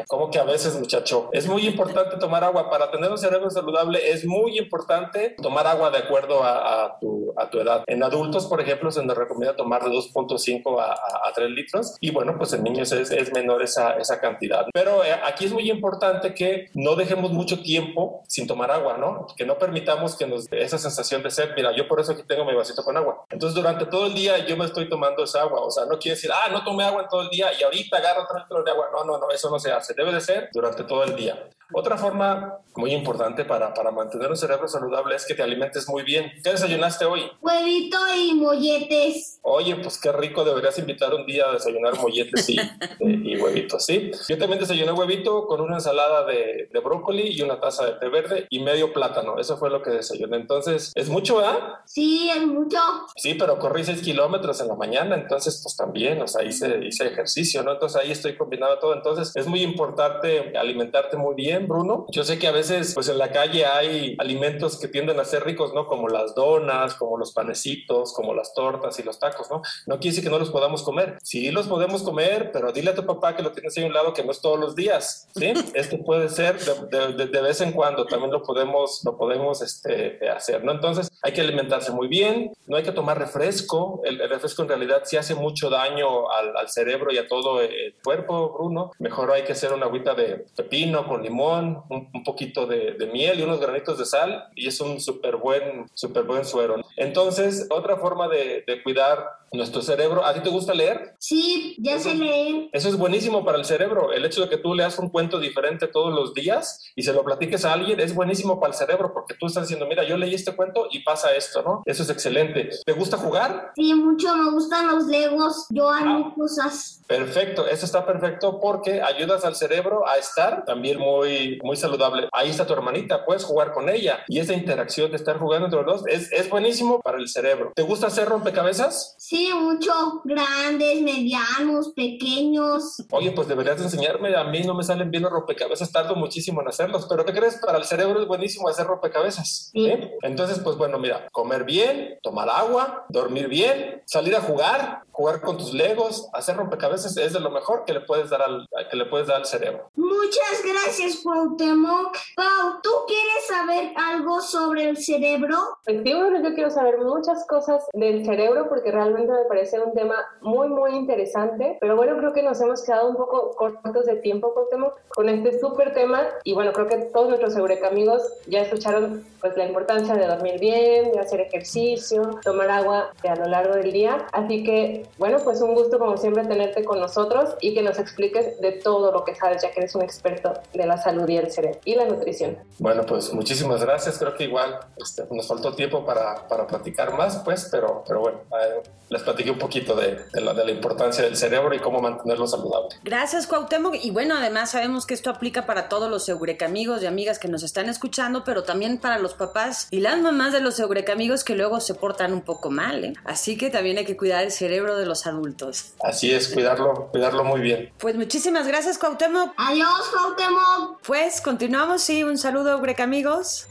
¿cómo, 0.09 0.29
que 0.31 0.41
a 0.41 0.45
veces, 0.45 0.77
muchacho? 0.79 1.29
Es 1.33 1.47
muy 1.47 1.65
importante 1.65 2.17
tomar 2.17 2.43
agua. 2.43 2.69
Para 2.69 2.91
tener 2.91 3.09
un 3.09 3.19
cerebro 3.19 3.49
saludable 3.51 4.11
es 4.11 4.25
muy 4.25 4.59
importante 4.59 5.37
tomar 5.41 5.69
agua 5.69 5.91
de 5.91 5.99
acuerdo 5.99 6.43
a, 6.43 6.99
tu, 7.01 7.33
a 7.37 7.49
tu, 7.49 7.61
edad. 7.61 7.85
En 7.87 8.03
adultos, 8.03 8.47
por 8.47 8.61
ejemplo, 8.61 8.91
se 8.91 9.05
nos 9.05 9.17
recomienda 9.17 9.55
tomar 9.55 9.85
de 9.85 9.91
2.5 9.91 10.81
a, 10.81 10.93
a, 10.93 11.33
3 11.33 11.51
litros 11.51 11.97
y 12.01 12.11
bueno, 12.11 12.37
pues 12.37 12.53
en 12.53 12.65
niños 12.65 12.91
es, 12.91 13.13
es 13.13 13.33
menor 13.33 13.63
esa, 13.63 13.93
esa 13.93 14.21
cantidad. 14.21 14.67
Pero 14.75 15.05
eh, 15.05 15.15
aquí 15.25 15.45
es 15.45 15.53
muy 15.53 15.71
importante 15.71 16.35
que 16.35 16.69
no 16.75 16.97
dejemos 16.97 17.31
mucho 17.31 17.63
tiempo 17.63 18.25
sin 18.27 18.49
tomar 18.49 18.73
agua, 18.73 18.97
¿no? 18.99 19.29
Que 19.37 19.47
no 19.47 19.57
permitamos 19.57 20.17
que 20.17 20.27
nos 20.27 20.51
esa 20.51 20.79
sensación 20.79 21.23
de 21.23 21.31
sed. 21.31 21.51
Mira, 21.55 21.71
yo 21.77 21.87
por 21.93 22.01
eso 22.01 22.13
aquí 22.13 22.23
tengo 22.27 22.47
mi 22.47 22.55
vasito 22.55 22.83
con 22.83 22.97
agua. 22.97 23.27
Entonces, 23.29 23.55
durante 23.55 23.85
todo 23.85 24.07
el 24.07 24.15
día 24.15 24.47
yo 24.47 24.57
me 24.57 24.65
estoy 24.65 24.89
tomando 24.89 25.25
esa 25.25 25.43
agua. 25.43 25.61
O 25.61 25.71
sea, 25.71 25.85
no 25.85 25.99
quiere 25.99 26.15
decir, 26.15 26.31
ah, 26.33 26.49
no 26.51 26.65
tomé 26.65 26.85
agua 26.85 27.03
en 27.03 27.09
todo 27.11 27.21
el 27.21 27.29
día 27.29 27.53
y 27.53 27.63
ahorita 27.63 27.99
agarro 27.99 28.23
otro 28.23 28.39
litro 28.39 28.63
de 28.65 28.71
agua. 28.71 28.89
No, 28.91 29.05
no, 29.05 29.19
no, 29.19 29.31
eso 29.31 29.51
no 29.51 29.59
se 29.59 29.71
hace. 29.71 29.93
Debe 29.93 30.11
de 30.11 30.23
ser 30.23 30.49
durante 30.55 30.85
todo 30.85 31.05
el 31.05 31.15
día. 31.15 31.51
Otra 31.75 31.97
forma 31.97 32.59
muy 32.77 32.93
importante 32.93 33.45
para, 33.45 33.73
para 33.73 33.91
mantener 33.91 34.31
un 34.31 34.37
cerebro 34.37 34.69
saludable 34.69 35.15
es 35.17 35.27
que 35.27 35.35
te 35.35 35.43
alimentes 35.43 35.89
muy 35.89 36.03
bien. 36.03 36.31
¿Qué 36.43 36.51
desayunaste 36.51 37.05
hoy? 37.05 37.31
Huevito 37.41 37.99
y 38.15 38.35
molletes. 38.35 39.39
Oye, 39.43 39.77
pues 39.77 39.99
qué 39.99 40.13
rico, 40.13 40.45
deberías 40.45 40.79
invitar 40.79 41.15
un 41.15 41.27
día 41.27 41.47
a 41.49 41.53
desayunar 41.53 41.99
molletes 41.99 42.49
y, 42.49 42.57
y, 43.01 43.37
huevitos, 43.37 43.85
¿sí? 43.85 44.11
Yo 44.29 44.39
también 44.39 44.61
desayuné 44.61 44.93
huevito 44.93 45.47
con 45.47 45.61
una 45.61 45.77
ensalada 45.77 46.25
de, 46.27 46.69
de, 46.71 46.81
brócoli 46.81 47.29
y 47.29 47.43
una 47.43 47.59
taza 47.59 47.87
de 47.87 47.93
té 47.93 48.09
verde 48.09 48.47
y 48.51 48.61
medio 48.61 48.93
plátano. 48.93 49.39
Eso 49.39 49.57
fue 49.57 49.71
lo 49.71 49.83
que 49.83 49.91
desayuné. 49.91 50.37
Entonces, 50.37 50.93
¿es 50.95 51.09
mucho, 51.09 51.41
¿ah? 51.41 51.72
Sí, 51.87 52.31
es 52.31 52.47
mucho. 52.47 52.79
Sí, 53.17 53.35
pero 53.35 53.59
corrí 53.59 53.85
6 53.85 54.03
kilómetros 54.03 54.61
en 54.61 54.69
la 54.69 54.75
mañana, 54.75 55.15
entonces, 55.15 55.61
pues 55.63 55.77
también, 55.77 56.21
o 56.23 56.27
sea, 56.27 56.45
hice, 56.45 56.81
hice 56.85 57.07
ejercicio, 57.07 57.63
¿no? 57.63 57.73
Entonces 57.73 58.01
ahí 58.03 58.11
estoy 58.11 58.37
combinando 58.37 58.79
todo. 58.79 58.95
Entonces, 58.95 59.33
es 59.37 59.47
muy 59.47 59.63
importante 59.63 60.57
alimentarte 60.57 61.17
muy 61.17 61.35
bien 61.35 61.69
Bruno. 61.69 62.07
Yo 62.11 62.25
sé 62.25 62.39
que 62.39 62.49
a 62.49 62.53
veces, 62.53 62.95
pues 62.95 63.09
en 63.09 63.19
la 63.19 63.31
calle 63.31 63.67
hay 63.67 64.17
alimentos 64.19 64.79
que 64.79 64.89
tienden 64.89 65.21
a 65.21 65.25
ser 65.25 65.45
ricos, 65.45 65.73
¿no? 65.75 65.87
Como 65.87 66.09
las 66.09 66.35
donas, 66.35 66.95
como 66.95 67.17
los 67.19 67.33
panecitos, 67.33 68.13
como 68.13 68.35
las 68.35 68.53
tortas 68.55 68.99
y 68.99 69.03
los 69.03 69.19
tacos, 69.19 69.51
¿no? 69.51 69.63
No 69.87 69.99
quiere 69.99 70.11
decir 70.11 70.25
que 70.25 70.31
no 70.31 70.39
los 70.39 70.51
podamos 70.51 70.83
comer. 70.83 71.19
Sí 71.23 71.53
los 71.53 71.69
podemos 71.69 72.03
comer, 72.03 72.51
pero 72.53 72.73
dile 72.73 72.91
a 72.91 72.95
tu 72.95 73.05
papá 73.07 73.37
que 73.37 73.43
lo 73.43 73.53
tienes 73.53 73.77
ahí 73.77 73.85
a 73.85 73.87
un 73.87 73.93
lado 73.93 74.13
que 74.13 74.25
no 74.25 74.33
es 74.33 74.41
todos 74.41 74.59
los 74.59 74.75
días, 74.75 75.29
¿sí? 75.35 75.53
Esto 75.75 75.99
puede 76.05 76.29
ser 76.29 76.59
de, 76.59 77.27
de, 77.27 77.43
vez 77.43 77.61
en 77.61 77.73
cuando, 77.73 78.07
también 78.07 78.33
lo 78.33 78.43
podemos, 78.43 79.03
lo 79.05 79.17
podemos 79.17 79.63
este, 79.63 80.19
hacer, 80.29 80.65
¿no? 80.65 80.73
Entonces 80.73 81.11
hay 81.23 81.33
que 81.33 81.43
alimentarse 81.63 81.93
muy 81.93 82.09
bien, 82.09 82.53
no 82.67 82.77
hay 82.77 82.83
que 82.83 82.93
tomar 82.93 83.19
refresco. 83.19 84.03
El, 84.05 84.19
refresco 84.29 84.63
en 84.63 84.69
realidad 84.69 85.03
sí 85.05 85.17
hace 85.17 85.35
mucho 85.35 85.71
daño 85.71 86.31
al, 86.31 86.69
cerebro 86.69 87.13
y 87.13 87.19
a 87.19 87.27
todo 87.27 87.61
el 87.61 87.95
cuerpo, 88.03 88.53
Bruno. 88.53 88.93
Mejor 88.99 89.33
hay 89.33 89.45
que 89.45 89.53
hacer 89.53 89.73
una 89.73 89.87
agüita 89.87 90.15
de 90.15 90.45
pepino 90.57 91.07
con 91.07 91.23
limón 91.23 91.83
un, 91.89 92.25
poquito 92.25 92.67
de, 92.67 92.97
miel 93.13 93.41
y 93.41 93.43
unos 93.43 93.61
granitos 93.61 93.99
de 93.99 94.07
sal 94.07 94.45
y 94.55 94.69
es 94.69 94.81
un 94.81 95.01
súper 95.01 95.37
buen, 95.37 95.87
super 95.95 96.23
buen 96.23 96.45
suero. 96.45 96.77
Entonces, 96.97 97.67
otra 97.71 97.97
forma 97.97 98.29
de, 98.29 98.65
cuidar 98.83 99.25
nuestro 99.53 99.83
cerebro. 99.83 100.25
¿A 100.25 100.35
ti 100.35 100.41
te 100.41 100.51
gusta 100.51 100.75
leer? 100.75 101.15
Sí, 101.19 101.77
ya 101.79 101.99
sé 101.99 102.15
leer. 102.15 102.69
Eso 102.73 102.89
es 102.89 102.97
buenísimo 102.97 103.45
para 103.45 103.59
el 103.59 103.65
cerebro. 103.65 104.13
El 104.13 104.25
hecho 104.25 104.43
de 104.43 104.49
que 104.49 104.57
tú 104.57 104.75
leas 104.75 104.99
un 104.99 105.11
cuento 105.11 105.39
diferente 105.39 105.89
todos 105.89 106.13
los 106.13 106.35
días 106.35 106.93
y 106.97 107.03
se 107.03 107.13
lo 107.13 107.25
platiques 107.25 107.65
a 107.65 107.73
alguien 107.73 108.01
es 108.01 108.15
buenísimo 108.15 108.61
para 108.61 108.73
el 108.73 108.79
cerebro 108.79 109.13
porque 109.13 109.35
tú 109.35 109.47
estás 109.47 109.65
diciendo, 109.65 109.87
mira, 109.87 110.05
yo 110.05 110.17
leí 110.17 110.35
este 110.35 110.55
cuento 110.55 110.89
y 110.91 111.01
pasa 111.01 111.35
esto, 111.35 111.63
¿no? 111.63 111.83
Eso 111.87 112.03
es 112.03 112.11
excelente. 112.11 112.71
¿Te 112.85 112.93
gusta 112.93 113.17
jugar? 113.17 113.73
Sí, 113.75 113.95
mucho. 113.95 114.37
Me 114.37 114.51
gustan 114.51 114.87
los 114.87 115.07
legos. 115.07 115.67
Yo 115.71 115.89
hago 115.89 116.27
ah. 116.29 116.35
cosas. 116.37 117.03
Perfecto. 117.07 117.67
Eso 117.67 117.85
está 117.85 118.07
perfecto 118.07 118.59
porque 118.61 119.03
ayudas 119.03 119.45
al 119.45 119.55
cerebro 119.55 120.07
a 120.07 120.17
estar 120.17 120.65
también 120.65 120.99
muy 120.99 121.33
muy, 121.63 121.77
saludable. 121.77 122.29
Ahí 122.33 122.51
está 122.51 122.67
tu 122.67 122.73
hermanita, 122.73 123.25
puedes 123.25 123.45
jugar 123.45 123.73
con 123.73 123.89
ella. 123.89 124.25
Y 124.29 124.39
esa 124.39 124.55
interacción 124.55 125.11
de 125.11 125.17
estar 125.17 125.39
jugando 125.39 125.67
entre 125.67 125.83
los 125.83 125.87
dos 125.87 126.07
es, 126.07 126.31
es 126.33 126.49
buenísimo 126.49 127.01
para 127.01 127.19
el 127.19 127.29
cerebro. 127.29 127.73
¿Te 127.75 127.83
gusta 127.83 128.07
hacer 128.07 128.29
rompecabezas? 128.29 129.15
Sí, 129.19 129.42
mucho. 129.55 130.23
Grandes, 130.25 131.03
medianos, 131.03 131.93
pequeños. 131.95 133.03
Oye, 133.11 133.33
pues 133.33 133.49
deberías 133.49 133.81
enseñarme. 133.81 134.35
A 134.37 134.45
mí 134.45 134.63
no 134.63 134.75
me 134.75 134.85
salen 134.85 135.11
bien 135.11 135.23
los 135.23 135.33
rompecabezas, 135.33 135.91
tardo 135.93 136.15
muchísimo 136.15 136.61
en 136.61 136.69
hacerlos. 136.69 137.07
Pero 137.09 137.25
¿qué 137.25 137.33
crees? 137.33 137.57
Para 137.57 137.79
el 137.79 137.85
cerebro 137.85 138.21
es 138.21 138.29
buenísimo 138.29 138.69
hacer 138.69 138.87
rompecabezas. 138.87 139.71
Sí. 139.73 139.87
¿eh? 139.87 140.17
Entonces, 140.23 140.59
pues 140.61 140.77
bueno, 140.77 140.99
mira, 140.99 141.29
comer 141.33 141.65
bien, 141.65 142.19
tomar 142.23 142.49
agua, 142.49 143.07
dormir 143.09 143.49
bien, 143.49 144.03
salir 144.07 144.37
a 144.37 144.41
jugar, 144.41 145.03
jugar 145.11 145.41
con 145.41 145.59
tus 145.59 145.73
legos, 145.73 146.29
hacer 146.33 146.57
rompecabezas 146.57 147.17
es 147.17 147.33
de 147.33 147.41
lo 147.41 147.51
mejor 147.51 147.85
que 147.85 147.93
le 147.93 148.01
puedes 148.01 148.31
dar 148.31 148.43
al, 148.43 148.67
que 148.91 148.97
le 148.97 149.07
puedes 149.07 149.29
dar 149.29 149.37
al 149.39 149.47
cerebro. 149.47 149.91
Muchas 150.13 150.63
gracias, 150.65 151.21
Cuauhtémoc. 151.23 152.17
Pau, 152.37 152.81
¿tú 152.83 152.91
quieres 153.07 153.47
saber 153.49 153.93
algo 153.97 154.41
sobre 154.41 154.91
el 154.91 154.97
cerebro? 154.99 155.57
Efectivamente, 155.87 156.49
yo 156.49 156.55
quiero 156.55 156.71
saber 156.71 156.99
muchas 156.99 157.47
cosas 157.47 157.85
del 157.95 158.25
cerebro 158.25 158.69
porque 158.69 158.91
realmente 158.91 159.33
me 159.33 159.45
parece 159.49 159.81
un 159.81 159.95
tema 159.95 160.17
muy, 160.43 160.69
muy 160.69 160.95
interesante. 160.95 161.79
Pero 161.81 161.97
bueno, 161.97 162.17
creo 162.19 162.33
que 162.35 162.43
nos 162.43 162.61
hemos 162.61 162.83
quedado 162.83 163.09
un 163.09 163.17
poco 163.17 163.53
cortos 163.57 164.05
de 164.05 164.17
tiempo, 164.17 164.53
Cuauhtémoc, 164.53 164.95
con 165.09 165.29
este 165.31 165.59
súper 165.59 165.95
tema. 165.95 166.29
Y 166.45 166.53
bueno, 166.53 166.73
creo 166.73 166.89
que 166.89 166.97
todos 166.97 167.29
nuestros 167.29 167.57
Eureka 167.57 167.89
amigos 167.89 168.23
ya 168.47 168.63
escucharon 168.63 169.25
pues 169.41 169.57
la 169.57 169.67
importancia 169.67 170.15
de 170.15 170.27
dormir 170.27 170.61
bien, 170.61 171.13
de 171.13 171.21
hacer 171.21 171.41
ejercicio, 171.41 172.39
tomar 172.43 172.71
agua 172.71 173.13
a 173.27 173.37
lo 173.37 173.47
largo 173.47 173.75
del 173.75 173.93
día. 173.93 174.27
Así 174.33 174.63
que, 174.63 175.07
bueno, 175.19 175.39
pues 175.43 175.61
un 175.63 175.75
gusto 175.75 175.99
como 175.99 176.17
siempre 176.17 176.45
tenerte 176.45 176.85
con 176.85 177.01
nosotros 177.01 177.57
y 177.61 177.75
que 177.75 177.83
nos 177.83 177.99
expliques 177.99 178.61
de 178.61 178.73
todo 178.73 179.11
lo 179.11 179.25
que 179.25 179.35
sabes, 179.35 179.63
ya 179.63 179.71
que 179.71 179.81
eres 179.81 179.95
un 179.95 180.02
experto 180.03 180.53
de 180.73 180.87
la 180.87 180.97
salud 180.97 181.29
y 181.29 181.37
el 181.37 181.51
cerebro 181.51 181.81
y 181.85 181.95
la 181.95 182.05
nutrición. 182.07 182.59
Bueno, 182.79 183.05
pues 183.07 183.33
muchísimas 183.33 183.83
gracias. 183.83 184.19
Creo 184.19 184.35
que 184.35 184.45
igual 184.45 184.79
este, 184.97 185.25
nos 185.31 185.47
faltó 185.47 185.75
tiempo 185.75 186.05
para, 186.05 186.47
para, 186.49 186.67
platicar 186.67 187.17
más, 187.17 187.39
pues, 187.39 187.69
pero, 187.71 188.05
pero 188.07 188.21
bueno, 188.21 188.39
eh, 188.53 188.83
les 189.09 189.23
platiqué 189.23 189.51
un 189.51 189.59
poquito 189.59 189.95
de, 189.95 190.19
de, 190.33 190.41
la, 190.41 190.55
de, 190.55 190.65
la, 190.65 190.71
importancia 190.71 191.25
del 191.25 191.37
cerebro 191.37 191.75
y 191.75 191.79
cómo 191.79 192.01
mantenerlo 192.01 192.47
saludable. 192.47 192.97
Gracias, 193.03 193.47
Cuauhtémoc. 193.47 193.97
Y 194.03 194.11
bueno, 194.11 194.37
además 194.37 194.71
sabemos 194.71 195.07
que 195.07 195.15
esto 195.15 195.31
aplica 195.31 195.67
para 195.67 195.89
todos 195.89 196.11
los 196.11 196.29
Eureka 196.29 196.67
amigos 196.67 197.03
y 197.03 197.07
amigas 197.07 197.39
que 197.39 197.49
nos 197.49 197.63
están 197.63 197.89
escuchando, 197.89 198.45
pero 198.45 198.63
también 198.65 198.99
para 198.99 199.19
los 199.19 199.35
papás 199.35 199.89
y 199.91 200.01
las 200.01 200.19
mamás 200.19 200.53
de 200.53 200.61
los 200.61 200.79
Eureka 200.81 201.13
amigos 201.13 201.45
que 201.45 201.55
luego 201.55 201.81
se 201.81 201.95
portan 201.95 202.33
un 202.33 202.43
poco 202.43 202.71
mal. 202.71 203.05
¿eh? 203.05 203.15
Así 203.25 203.57
que 203.57 203.71
también 203.71 203.99
hay 203.99 204.05
que 204.05 204.17
cuidar 204.17 204.45
el 204.45 204.53
cerebro 204.53 204.97
de 204.97 205.07
los 205.07 205.27
adultos. 205.27 205.93
Así 206.03 206.33
es, 206.33 206.49
cuidarlo, 206.49 207.09
cuidarlo 207.11 207.45
muy 207.45 207.61
bien. 207.61 207.93
Pues 207.99 208.17
muchísimas 208.17 208.67
gracias, 208.67 208.99
Cuauhtémoc. 208.99 209.53
Adiós, 209.57 209.89
Cuauhtémoc. 210.11 211.01
Pues 211.07 211.41
continuamos, 211.41 212.03
sí, 212.03 212.23
un 212.23 212.39
saludo, 212.39 212.73
Eureka 212.73 213.05
amigos. 213.05 213.69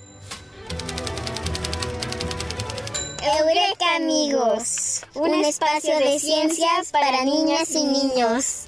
Eureka 3.40 3.96
amigos, 3.96 5.02
un 5.14 5.34
espacio 5.36 5.98
de 6.00 6.20
ciencias 6.20 6.92
para 6.92 7.24
niñas 7.24 7.72
y 7.72 7.86
niños. 7.86 8.68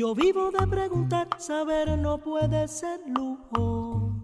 Yo 0.00 0.14
vivo 0.14 0.50
de 0.50 0.66
preguntar, 0.66 1.28
saber 1.36 1.98
no 1.98 2.16
puede 2.16 2.66
ser 2.68 3.00
lujo. 3.06 4.14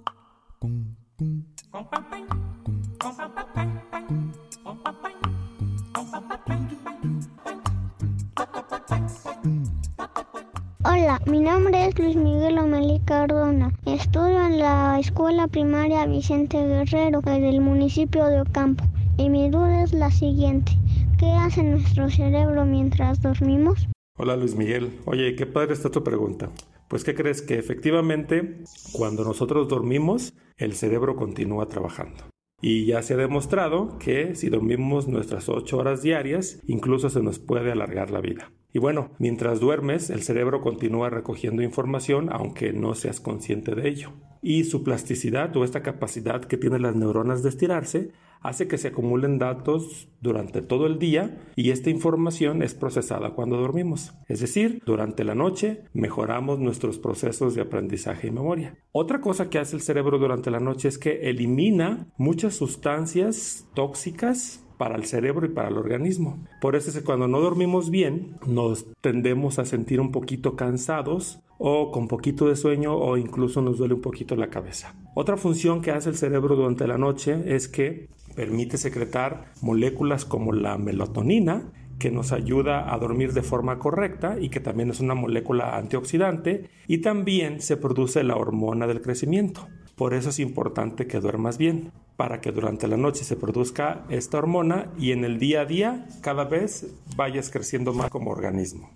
Hola, 10.82 11.20
mi 11.26 11.40
nombre 11.40 11.88
es 11.88 11.98
Luis 11.98 12.16
Miguel 12.16 12.58
Omelí 12.58 12.98
Cardona. 13.04 13.70
Estudio 13.84 14.46
en 14.46 14.58
la 14.60 14.98
escuela 14.98 15.46
primaria 15.46 16.06
Vicente 16.06 16.56
Guerrero 16.56 17.20
del 17.20 17.60
municipio 17.60 18.24
de 18.28 18.40
Ocampo. 18.40 18.82
Y 19.18 19.28
mi 19.28 19.50
duda 19.50 19.82
es 19.82 19.92
la 19.92 20.10
siguiente. 20.10 20.72
¿Qué 21.18 21.30
hace 21.32 21.62
nuestro 21.62 22.08
cerebro 22.08 22.64
mientras 22.64 23.20
dormimos? 23.20 23.86
Hola 24.18 24.34
Luis 24.34 24.56
Miguel. 24.56 24.98
Oye, 25.04 25.36
qué 25.36 25.44
padre 25.44 25.74
está 25.74 25.90
tu 25.90 26.02
pregunta. 26.02 26.50
Pues 26.88 27.04
¿qué 27.04 27.14
crees? 27.14 27.42
Que 27.42 27.58
efectivamente 27.58 28.62
cuando 28.92 29.24
nosotros 29.24 29.68
dormimos, 29.68 30.32
el 30.56 30.72
cerebro 30.72 31.16
continúa 31.16 31.68
trabajando. 31.68 32.24
Y 32.62 32.86
ya 32.86 33.02
se 33.02 33.12
ha 33.12 33.18
demostrado 33.18 33.98
que 33.98 34.34
si 34.34 34.48
dormimos 34.48 35.06
nuestras 35.06 35.50
8 35.50 35.76
horas 35.76 36.00
diarias, 36.00 36.62
incluso 36.66 37.10
se 37.10 37.22
nos 37.22 37.38
puede 37.38 37.70
alargar 37.70 38.10
la 38.10 38.22
vida. 38.22 38.50
Y 38.72 38.78
bueno, 38.78 39.10
mientras 39.18 39.60
duermes, 39.60 40.08
el 40.08 40.22
cerebro 40.22 40.62
continúa 40.62 41.10
recogiendo 41.10 41.62
información 41.62 42.30
aunque 42.32 42.72
no 42.72 42.94
seas 42.94 43.20
consciente 43.20 43.74
de 43.74 43.86
ello. 43.86 44.12
Y 44.48 44.62
su 44.62 44.84
plasticidad 44.84 45.56
o 45.56 45.64
esta 45.64 45.82
capacidad 45.82 46.44
que 46.44 46.56
tienen 46.56 46.82
las 46.82 46.94
neuronas 46.94 47.42
de 47.42 47.48
estirarse 47.48 48.12
hace 48.40 48.68
que 48.68 48.78
se 48.78 48.86
acumulen 48.86 49.40
datos 49.40 50.08
durante 50.20 50.62
todo 50.62 50.86
el 50.86 51.00
día 51.00 51.36
y 51.56 51.72
esta 51.72 51.90
información 51.90 52.62
es 52.62 52.72
procesada 52.72 53.30
cuando 53.30 53.56
dormimos. 53.56 54.14
Es 54.28 54.38
decir, 54.38 54.84
durante 54.86 55.24
la 55.24 55.34
noche 55.34 55.82
mejoramos 55.94 56.60
nuestros 56.60 57.00
procesos 57.00 57.56
de 57.56 57.62
aprendizaje 57.62 58.28
y 58.28 58.30
memoria. 58.30 58.78
Otra 58.92 59.20
cosa 59.20 59.50
que 59.50 59.58
hace 59.58 59.74
el 59.74 59.82
cerebro 59.82 60.16
durante 60.16 60.52
la 60.52 60.60
noche 60.60 60.86
es 60.86 60.98
que 60.98 61.28
elimina 61.28 62.06
muchas 62.16 62.54
sustancias 62.54 63.68
tóxicas 63.74 64.65
para 64.78 64.96
el 64.96 65.04
cerebro 65.04 65.46
y 65.46 65.50
para 65.50 65.68
el 65.68 65.78
organismo. 65.78 66.44
Por 66.60 66.76
eso 66.76 66.90
es 66.90 66.96
que 66.96 67.04
cuando 67.04 67.28
no 67.28 67.40
dormimos 67.40 67.90
bien, 67.90 68.36
nos 68.46 68.86
tendemos 69.00 69.58
a 69.58 69.64
sentir 69.64 70.00
un 70.00 70.12
poquito 70.12 70.56
cansados 70.56 71.40
o 71.58 71.90
con 71.90 72.08
poquito 72.08 72.48
de 72.48 72.56
sueño 72.56 72.94
o 72.96 73.16
incluso 73.16 73.62
nos 73.62 73.78
duele 73.78 73.94
un 73.94 74.00
poquito 74.00 74.36
la 74.36 74.50
cabeza. 74.50 74.94
Otra 75.14 75.36
función 75.36 75.80
que 75.80 75.90
hace 75.90 76.10
el 76.10 76.16
cerebro 76.16 76.56
durante 76.56 76.86
la 76.86 76.98
noche 76.98 77.54
es 77.54 77.68
que 77.68 78.08
permite 78.34 78.76
secretar 78.76 79.52
moléculas 79.62 80.24
como 80.24 80.52
la 80.52 80.76
melatonina, 80.76 81.72
que 81.98 82.10
nos 82.10 82.32
ayuda 82.32 82.92
a 82.92 82.98
dormir 82.98 83.32
de 83.32 83.42
forma 83.42 83.78
correcta 83.78 84.36
y 84.38 84.50
que 84.50 84.60
también 84.60 84.90
es 84.90 85.00
una 85.00 85.14
molécula 85.14 85.76
antioxidante, 85.78 86.68
y 86.86 86.98
también 86.98 87.62
se 87.62 87.78
produce 87.78 88.22
la 88.22 88.36
hormona 88.36 88.86
del 88.86 89.00
crecimiento. 89.00 89.66
Por 89.96 90.12
eso 90.12 90.28
es 90.28 90.38
importante 90.40 91.06
que 91.06 91.20
duermas 91.20 91.56
bien, 91.56 91.90
para 92.16 92.42
que 92.42 92.52
durante 92.52 92.86
la 92.86 92.98
noche 92.98 93.24
se 93.24 93.34
produzca 93.34 94.04
esta 94.10 94.36
hormona 94.36 94.92
y 94.98 95.12
en 95.12 95.24
el 95.24 95.38
día 95.38 95.62
a 95.62 95.64
día 95.64 96.06
cada 96.20 96.44
vez 96.44 96.86
vayas 97.16 97.50
creciendo 97.50 97.94
más 97.94 98.10
como 98.10 98.30
organismo. 98.30 98.90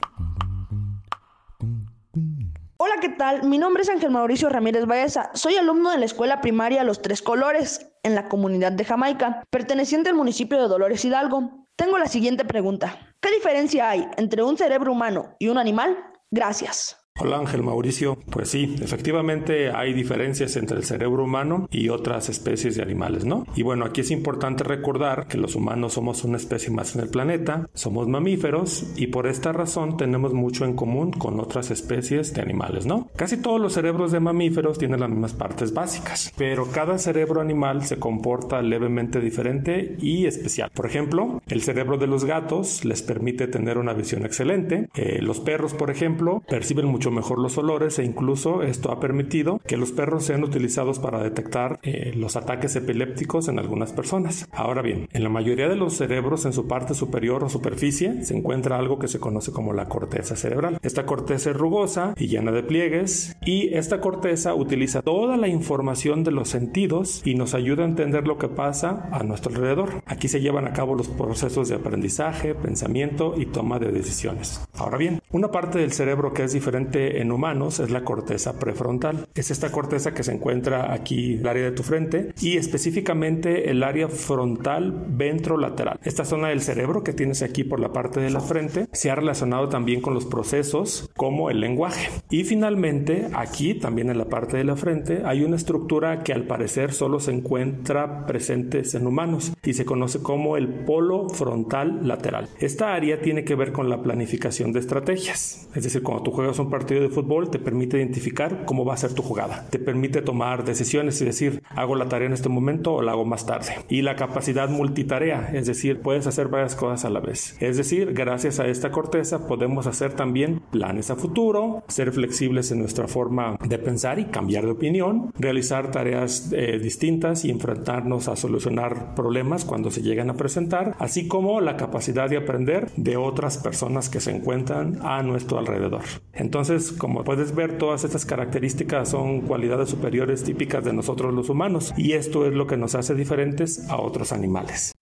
Hola, 2.76 2.94
¿qué 3.00 3.08
tal? 3.08 3.44
Mi 3.44 3.56
nombre 3.56 3.82
es 3.82 3.88
Ángel 3.88 4.10
Mauricio 4.10 4.50
Ramírez 4.50 4.84
Baeza. 4.84 5.30
Soy 5.32 5.56
alumno 5.56 5.90
de 5.90 5.96
la 5.96 6.04
escuela 6.04 6.42
primaria 6.42 6.84
Los 6.84 7.00
Tres 7.00 7.22
Colores, 7.22 7.86
en 8.02 8.14
la 8.14 8.28
comunidad 8.28 8.72
de 8.72 8.84
Jamaica, 8.84 9.42
perteneciente 9.48 10.10
al 10.10 10.16
municipio 10.16 10.60
de 10.60 10.68
Dolores 10.68 11.02
Hidalgo. 11.02 11.66
Tengo 11.76 11.96
la 11.96 12.08
siguiente 12.08 12.44
pregunta. 12.44 13.14
¿Qué 13.20 13.30
diferencia 13.32 13.88
hay 13.88 14.06
entre 14.18 14.42
un 14.42 14.58
cerebro 14.58 14.92
humano 14.92 15.34
y 15.38 15.48
un 15.48 15.56
animal? 15.56 15.96
Gracias. 16.30 16.99
Hola 17.22 17.36
Ángel 17.36 17.62
Mauricio, 17.62 18.16
pues 18.30 18.48
sí, 18.48 18.76
efectivamente 18.80 19.70
hay 19.70 19.92
diferencias 19.92 20.56
entre 20.56 20.78
el 20.78 20.84
cerebro 20.84 21.24
humano 21.24 21.68
y 21.70 21.90
otras 21.90 22.30
especies 22.30 22.76
de 22.76 22.82
animales, 22.82 23.26
¿no? 23.26 23.46
Y 23.54 23.62
bueno, 23.62 23.84
aquí 23.84 24.00
es 24.00 24.10
importante 24.10 24.64
recordar 24.64 25.26
que 25.26 25.36
los 25.36 25.54
humanos 25.54 25.92
somos 25.92 26.24
una 26.24 26.38
especie 26.38 26.70
más 26.70 26.94
en 26.94 27.02
el 27.02 27.10
planeta, 27.10 27.68
somos 27.74 28.08
mamíferos 28.08 28.94
y 28.96 29.08
por 29.08 29.26
esta 29.26 29.52
razón 29.52 29.98
tenemos 29.98 30.32
mucho 30.32 30.64
en 30.64 30.74
común 30.74 31.10
con 31.10 31.38
otras 31.40 31.70
especies 31.70 32.32
de 32.32 32.40
animales, 32.40 32.86
¿no? 32.86 33.10
Casi 33.16 33.36
todos 33.36 33.60
los 33.60 33.74
cerebros 33.74 34.12
de 34.12 34.20
mamíferos 34.20 34.78
tienen 34.78 35.00
las 35.00 35.10
mismas 35.10 35.34
partes 35.34 35.74
básicas, 35.74 36.32
pero 36.38 36.70
cada 36.70 36.96
cerebro 36.96 37.42
animal 37.42 37.84
se 37.84 37.98
comporta 37.98 38.62
levemente 38.62 39.20
diferente 39.20 39.94
y 40.00 40.24
especial. 40.24 40.70
Por 40.72 40.86
ejemplo, 40.86 41.42
el 41.48 41.60
cerebro 41.60 41.98
de 41.98 42.06
los 42.06 42.24
gatos 42.24 42.82
les 42.86 43.02
permite 43.02 43.46
tener 43.46 43.76
una 43.76 43.92
visión 43.92 44.24
excelente, 44.24 44.88
eh, 44.94 45.18
los 45.20 45.38
perros, 45.40 45.74
por 45.74 45.90
ejemplo, 45.90 46.42
perciben 46.48 46.86
mucho 46.86 47.09
mejor 47.10 47.38
los 47.38 47.58
olores 47.58 47.98
e 47.98 48.04
incluso 48.04 48.62
esto 48.62 48.90
ha 48.92 49.00
permitido 49.00 49.60
que 49.66 49.76
los 49.76 49.92
perros 49.92 50.24
sean 50.24 50.44
utilizados 50.44 50.98
para 50.98 51.22
detectar 51.22 51.78
eh, 51.82 52.12
los 52.14 52.36
ataques 52.36 52.76
epilépticos 52.76 53.48
en 53.48 53.58
algunas 53.58 53.92
personas. 53.92 54.48
Ahora 54.52 54.82
bien, 54.82 55.08
en 55.12 55.22
la 55.22 55.28
mayoría 55.28 55.68
de 55.68 55.76
los 55.76 55.94
cerebros 55.94 56.44
en 56.44 56.52
su 56.52 56.66
parte 56.68 56.94
superior 56.94 57.44
o 57.44 57.48
superficie 57.48 58.24
se 58.24 58.36
encuentra 58.36 58.78
algo 58.78 58.98
que 58.98 59.08
se 59.08 59.20
conoce 59.20 59.52
como 59.52 59.72
la 59.72 59.88
corteza 59.88 60.36
cerebral. 60.36 60.78
Esta 60.82 61.06
corteza 61.06 61.50
es 61.50 61.56
rugosa 61.56 62.14
y 62.16 62.28
llena 62.28 62.52
de 62.52 62.62
pliegues 62.62 63.36
y 63.44 63.74
esta 63.74 64.00
corteza 64.00 64.54
utiliza 64.54 65.02
toda 65.02 65.36
la 65.36 65.48
información 65.48 66.24
de 66.24 66.30
los 66.30 66.48
sentidos 66.48 67.22
y 67.24 67.34
nos 67.34 67.54
ayuda 67.54 67.84
a 67.84 67.88
entender 67.88 68.26
lo 68.26 68.38
que 68.38 68.48
pasa 68.48 69.08
a 69.12 69.22
nuestro 69.22 69.52
alrededor. 69.52 70.02
Aquí 70.06 70.28
se 70.28 70.40
llevan 70.40 70.66
a 70.66 70.72
cabo 70.72 70.94
los 70.94 71.08
procesos 71.08 71.68
de 71.68 71.76
aprendizaje, 71.76 72.54
pensamiento 72.54 73.34
y 73.36 73.46
toma 73.46 73.78
de 73.78 73.92
decisiones. 73.92 74.60
Ahora 74.74 74.98
bien, 74.98 75.20
una 75.30 75.50
parte 75.50 75.78
del 75.78 75.92
cerebro 75.92 76.32
que 76.32 76.44
es 76.44 76.52
diferente 76.52 76.99
en 77.20 77.32
humanos 77.32 77.80
es 77.80 77.90
la 77.90 78.04
corteza 78.04 78.58
prefrontal. 78.58 79.26
Es 79.34 79.50
esta 79.50 79.72
corteza 79.72 80.12
que 80.14 80.22
se 80.22 80.32
encuentra 80.32 80.92
aquí, 80.92 81.34
el 81.34 81.46
área 81.46 81.64
de 81.64 81.72
tu 81.72 81.82
frente, 81.82 82.32
y 82.40 82.56
específicamente 82.56 83.70
el 83.70 83.82
área 83.82 84.08
frontal 84.08 85.06
ventrolateral. 85.08 85.98
Esta 86.02 86.24
zona 86.24 86.48
del 86.48 86.60
cerebro 86.60 87.02
que 87.02 87.12
tienes 87.12 87.42
aquí 87.42 87.64
por 87.64 87.80
la 87.80 87.92
parte 87.92 88.20
de 88.20 88.30
la 88.30 88.40
frente 88.40 88.86
se 88.92 89.10
ha 89.10 89.14
relacionado 89.14 89.68
también 89.68 90.00
con 90.00 90.14
los 90.14 90.26
procesos 90.26 91.10
como 91.16 91.50
el 91.50 91.60
lenguaje. 91.60 92.10
Y 92.30 92.44
finalmente, 92.44 93.28
aquí 93.34 93.74
también 93.74 94.10
en 94.10 94.18
la 94.18 94.28
parte 94.28 94.56
de 94.56 94.64
la 94.64 94.76
frente 94.76 95.22
hay 95.24 95.42
una 95.42 95.56
estructura 95.56 96.22
que 96.22 96.32
al 96.32 96.44
parecer 96.44 96.92
solo 96.92 97.20
se 97.20 97.32
encuentra 97.32 98.26
presente 98.26 98.82
en 98.94 99.06
humanos 99.06 99.52
y 99.62 99.74
se 99.74 99.84
conoce 99.84 100.22
como 100.22 100.56
el 100.56 100.68
polo 100.68 101.28
frontal 101.28 102.06
lateral. 102.06 102.48
Esta 102.58 102.94
área 102.94 103.20
tiene 103.20 103.44
que 103.44 103.54
ver 103.54 103.72
con 103.72 103.88
la 103.88 104.02
planificación 104.02 104.72
de 104.72 104.80
estrategias. 104.80 105.68
Es 105.74 105.84
decir, 105.84 106.02
cuando 106.02 106.24
tú 106.24 106.30
juegas 106.32 106.58
un 106.58 106.70
partido 106.70 106.79
de 106.86 107.08
fútbol 107.08 107.50
te 107.50 107.58
permite 107.58 107.98
identificar 107.98 108.64
cómo 108.64 108.84
va 108.84 108.94
a 108.94 108.96
ser 108.96 109.12
tu 109.12 109.22
jugada. 109.22 109.66
Te 109.70 109.78
permite 109.78 110.22
tomar 110.22 110.64
decisiones 110.64 111.20
y 111.20 111.24
decir, 111.24 111.62
hago 111.70 111.96
la 111.96 112.08
tarea 112.08 112.26
en 112.26 112.32
este 112.32 112.48
momento 112.48 112.94
o 112.94 113.02
la 113.02 113.12
hago 113.12 113.24
más 113.24 113.46
tarde. 113.46 113.72
Y 113.88 114.02
la 114.02 114.16
capacidad 114.16 114.68
multitarea, 114.68 115.50
es 115.52 115.66
decir, 115.66 116.00
puedes 116.00 116.26
hacer 116.26 116.48
varias 116.48 116.76
cosas 116.76 117.04
a 117.04 117.10
la 117.10 117.20
vez. 117.20 117.56
Es 117.60 117.76
decir, 117.76 118.12
gracias 118.12 118.60
a 118.60 118.66
esta 118.66 118.90
corteza 118.90 119.46
podemos 119.46 119.86
hacer 119.86 120.14
también 120.14 120.60
planes 120.70 121.10
a 121.10 121.16
futuro, 121.16 121.84
ser 121.88 122.12
flexibles 122.12 122.70
en 122.70 122.80
nuestra 122.80 123.08
forma 123.08 123.56
de 123.66 123.78
pensar 123.78 124.18
y 124.18 124.26
cambiar 124.26 124.64
de 124.64 124.72
opinión, 124.72 125.32
realizar 125.38 125.90
tareas 125.90 126.50
eh, 126.52 126.78
distintas 126.78 127.44
y 127.44 127.50
enfrentarnos 127.50 128.28
a 128.28 128.36
solucionar 128.36 129.14
problemas 129.14 129.64
cuando 129.64 129.90
se 129.90 130.02
llegan 130.02 130.30
a 130.30 130.34
presentar, 130.34 130.96
así 130.98 131.28
como 131.28 131.60
la 131.60 131.76
capacidad 131.76 132.28
de 132.28 132.36
aprender 132.36 132.90
de 132.96 133.16
otras 133.16 133.58
personas 133.58 134.08
que 134.08 134.20
se 134.20 134.30
encuentran 134.30 134.98
a 135.02 135.22
nuestro 135.22 135.58
alrededor. 135.58 136.02
Entonces, 136.32 136.69
como 136.98 137.24
puedes 137.24 137.54
ver, 137.54 137.78
todas 137.78 138.04
estas 138.04 138.24
características 138.24 139.08
son 139.08 139.40
cualidades 139.42 139.88
superiores 139.88 140.44
típicas 140.44 140.84
de 140.84 140.92
nosotros 140.92 141.34
los 141.34 141.48
humanos 141.48 141.92
y 141.96 142.12
esto 142.12 142.46
es 142.46 142.54
lo 142.54 142.66
que 142.66 142.76
nos 142.76 142.94
hace 142.94 143.14
diferentes 143.14 143.88
a 143.88 143.96
otros 143.96 144.32
animales. 144.32 144.92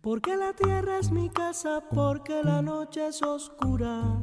Porque 0.00 0.36
la 0.36 0.52
tierra 0.52 0.98
es 0.98 1.10
mi 1.10 1.30
casa, 1.30 1.82
porque 1.92 2.42
la 2.44 2.62
noche 2.62 3.08
es 3.08 3.22
oscura. 3.22 4.20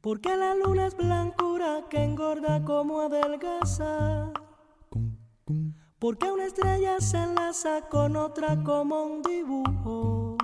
Porque 0.00 0.36
la 0.36 0.54
luna 0.54 0.86
es 0.86 0.96
blancura 0.96 1.84
que 1.88 2.02
engorda 2.02 2.64
como 2.64 3.00
adelgaza. 3.00 4.32
Porque 6.02 6.28
una 6.32 6.46
estrella 6.46 6.98
se 6.98 7.16
enlaza 7.16 7.82
con 7.82 8.16
otra 8.16 8.60
como 8.64 9.04
un 9.04 9.22
dibujo. 9.22 10.36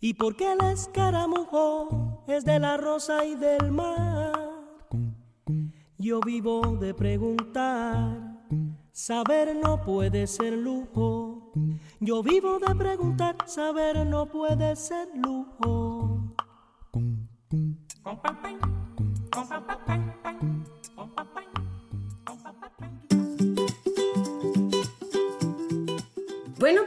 Y 0.00 0.12
porque 0.12 0.52
el 0.52 0.60
escaramujo 0.66 2.22
es 2.26 2.44
de 2.44 2.58
la 2.58 2.76
rosa 2.76 3.24
y 3.24 3.36
del 3.36 3.72
mar. 3.72 4.32
Yo 5.96 6.20
vivo 6.20 6.76
de 6.78 6.92
preguntar. 6.92 8.44
Saber 8.92 9.56
no 9.56 9.80
puede 9.80 10.26
ser 10.26 10.52
lujo. 10.52 11.52
Yo 11.98 12.22
vivo 12.22 12.58
de 12.58 12.74
preguntar. 12.74 13.36
Saber 13.46 14.06
no 14.06 14.26
puede 14.26 14.76
ser 14.76 15.08
lujo. 15.16 15.85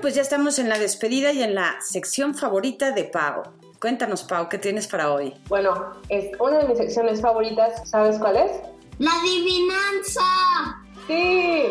Pues 0.10 0.15
ya 0.15 0.24
estamos 0.24 0.58
en 0.58 0.69
la 0.69 0.80
despedida 0.80 1.32
y 1.34 1.43
en 1.43 1.54
la 1.54 1.76
sección 1.82 2.34
favorita 2.34 2.93
de 2.93 3.04
Pau. 3.04 3.43
Cuéntanos, 3.80 4.24
Pau, 4.24 4.50
¿qué 4.50 4.58
tienes 4.58 4.88
para 4.88 5.13
hoy? 5.13 5.36
Bueno, 5.48 6.02
es 6.10 6.32
una 6.39 6.58
de 6.58 6.67
mis 6.67 6.80
secciones 6.80 7.22
favoritas. 7.22 7.88
¿Sabes 7.88 8.17
cuál 8.17 8.38
es? 8.38 8.60
La 8.98 9.12
adivinanza. 9.12 10.24
Sí. 11.06 11.65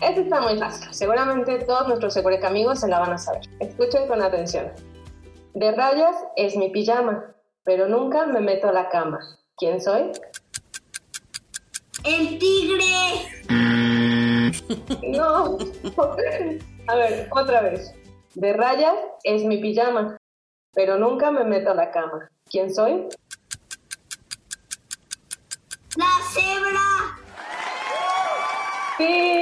Esta 0.00 0.20
está 0.20 0.40
muy 0.40 0.56
fácil. 0.56 0.86
Seguramente 0.94 1.58
todos 1.64 1.88
nuestros 1.88 2.16
Eureka 2.16 2.46
amigos 2.46 2.78
se 2.78 2.86
la 2.86 3.00
van 3.00 3.14
a 3.14 3.18
saber. 3.18 3.42
Escuchen 3.58 4.06
con 4.06 4.22
atención. 4.22 4.70
De 5.54 5.72
rayas 5.72 6.14
es 6.36 6.54
mi 6.54 6.70
pijama, 6.70 7.34
pero 7.64 7.88
nunca 7.88 8.24
me 8.24 8.40
meto 8.40 8.68
a 8.68 8.72
la 8.72 8.88
cama. 8.88 9.18
¿Quién 9.56 9.80
soy? 9.80 10.12
El 12.04 12.38
tigre. 12.38 12.84
No. 15.02 15.58
A 16.88 16.94
ver, 16.94 17.28
otra 17.32 17.60
vez. 17.60 17.94
De 18.34 18.54
rayas 18.54 18.94
es 19.22 19.44
mi 19.44 19.58
pijama, 19.58 20.16
pero 20.72 20.96
nunca 20.96 21.30
me 21.30 21.44
meto 21.44 21.70
a 21.70 21.74
la 21.74 21.90
cama. 21.90 22.30
¿Quién 22.50 22.74
soy? 22.74 23.06
La 25.96 26.06
cebra. 26.32 26.80
Sí. 28.96 29.37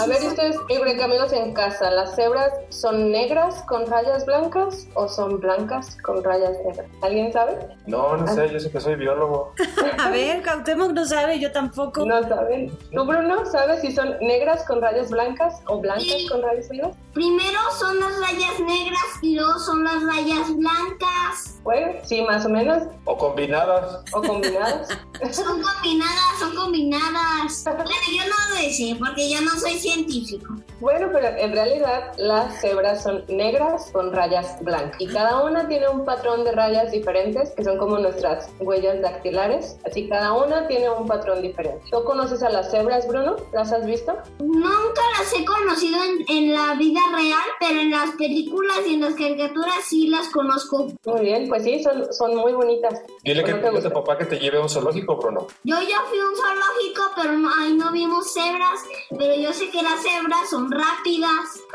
A 0.00 0.06
ver, 0.06 0.24
ustedes, 0.24 0.56
amigos 1.02 1.32
en 1.32 1.54
casa, 1.54 1.88
¿las 1.90 2.16
cebras 2.16 2.52
son 2.70 3.12
negras 3.12 3.62
con 3.68 3.86
rayas 3.86 4.26
blancas 4.26 4.88
o 4.94 5.08
son 5.08 5.38
blancas 5.38 5.96
con 6.02 6.24
rayas 6.24 6.56
negras? 6.64 6.86
¿Alguien 7.02 7.32
sabe? 7.32 7.58
No, 7.86 8.16
no 8.16 8.26
sé, 8.26 8.50
yo 8.50 8.58
sé 8.58 8.72
que 8.72 8.80
soy 8.80 8.96
biólogo. 8.96 9.54
A 9.98 10.10
ver, 10.10 10.42
Cautemo 10.42 10.88
no 10.88 11.04
sabe, 11.06 11.38
yo 11.38 11.52
tampoco. 11.52 12.04
No 12.04 12.22
saben. 12.22 12.76
¿Tú, 12.92 13.04
Bruno, 13.04 13.46
sabes 13.46 13.82
si 13.82 13.92
son 13.92 14.18
negras 14.20 14.64
con 14.64 14.82
rayas 14.82 15.10
blancas 15.10 15.60
o 15.66 15.78
blancas 15.80 16.26
con 16.28 16.42
rayas 16.42 16.68
negras? 16.70 16.96
Primero 17.12 17.58
son 17.78 18.00
las 18.00 18.20
rayas 18.20 18.58
negras 18.60 19.22
y 19.22 19.36
luego 19.36 19.58
son 19.60 19.84
las 19.84 20.02
rayas 20.02 20.56
blancas. 20.56 21.53
Bueno, 21.64 21.92
sí, 22.04 22.20
más 22.20 22.44
o 22.44 22.50
menos. 22.50 22.82
O 23.06 23.16
combinadas. 23.16 24.04
O 24.12 24.20
combinadas. 24.20 24.86
son 25.32 25.62
combinadas, 25.62 26.38
son 26.38 26.54
combinadas. 26.54 27.64
Bueno, 27.64 27.90
yo 28.12 28.24
no 28.24 28.62
lo 28.62 28.70
sé 28.70 28.96
porque 28.98 29.30
yo 29.30 29.40
no 29.40 29.50
soy 29.58 29.78
científico. 29.78 30.54
Bueno, 30.80 31.08
pero 31.10 31.28
en 31.28 31.52
realidad 31.52 32.12
las 32.18 32.60
cebras 32.60 33.02
son 33.02 33.24
negras 33.28 33.90
con 33.92 34.12
rayas 34.12 34.58
blancas 34.60 35.00
y 35.00 35.06
cada 35.06 35.42
una 35.42 35.66
tiene 35.66 35.88
un 35.88 36.04
patrón 36.04 36.44
de 36.44 36.52
rayas 36.52 36.92
diferentes 36.92 37.52
que 37.52 37.64
son 37.64 37.78
como 37.78 37.98
nuestras 37.98 38.50
huellas 38.60 39.00
dactilares. 39.00 39.78
Así 39.86 40.06
cada 40.06 40.34
una 40.34 40.68
tiene 40.68 40.90
un 40.90 41.06
patrón 41.06 41.40
diferente. 41.40 41.82
¿Tú 41.90 42.04
conoces 42.04 42.42
a 42.42 42.50
las 42.50 42.70
cebras, 42.70 43.08
Bruno? 43.08 43.36
¿Las 43.54 43.72
has 43.72 43.86
visto? 43.86 44.12
Nunca 44.38 45.02
las 45.18 45.32
he 45.32 45.44
conocido 45.46 45.96
en, 46.04 46.24
en 46.28 46.52
la 46.52 46.74
vida 46.74 47.00
real, 47.16 47.48
pero 47.58 47.80
en 47.80 47.90
las 47.90 48.10
películas 48.16 48.80
y 48.86 48.94
en 48.94 49.00
las 49.00 49.14
caricaturas 49.14 49.76
sí 49.88 50.08
las 50.08 50.28
conozco. 50.28 50.88
Muy 51.06 51.20
bien, 51.22 51.48
pues 51.54 51.62
sí, 51.62 51.80
son, 51.84 52.12
son 52.12 52.34
muy 52.34 52.52
bonitas. 52.52 53.02
Dile 53.22 53.44
que 53.44 53.54
te 53.54 53.90
papá 53.90 54.18
que 54.18 54.24
te 54.24 54.40
lleve 54.40 54.58
a 54.58 54.62
un 54.62 54.68
zoológico, 54.68 55.16
Bruno. 55.18 55.46
Yo 55.62 55.76
ya 55.82 56.02
fui 56.08 56.18
a 56.18 56.28
un 56.28 56.34
zoológico, 56.34 57.02
pero 57.14 57.32
no, 57.38 57.48
ahí 57.54 57.74
no 57.74 57.92
vimos 57.92 58.32
cebras, 58.32 58.80
pero 59.16 59.36
yo 59.36 59.52
sé 59.52 59.70
que 59.70 59.80
las 59.80 60.02
cebras 60.02 60.50
son 60.50 60.68
rápidas. 60.68 61.30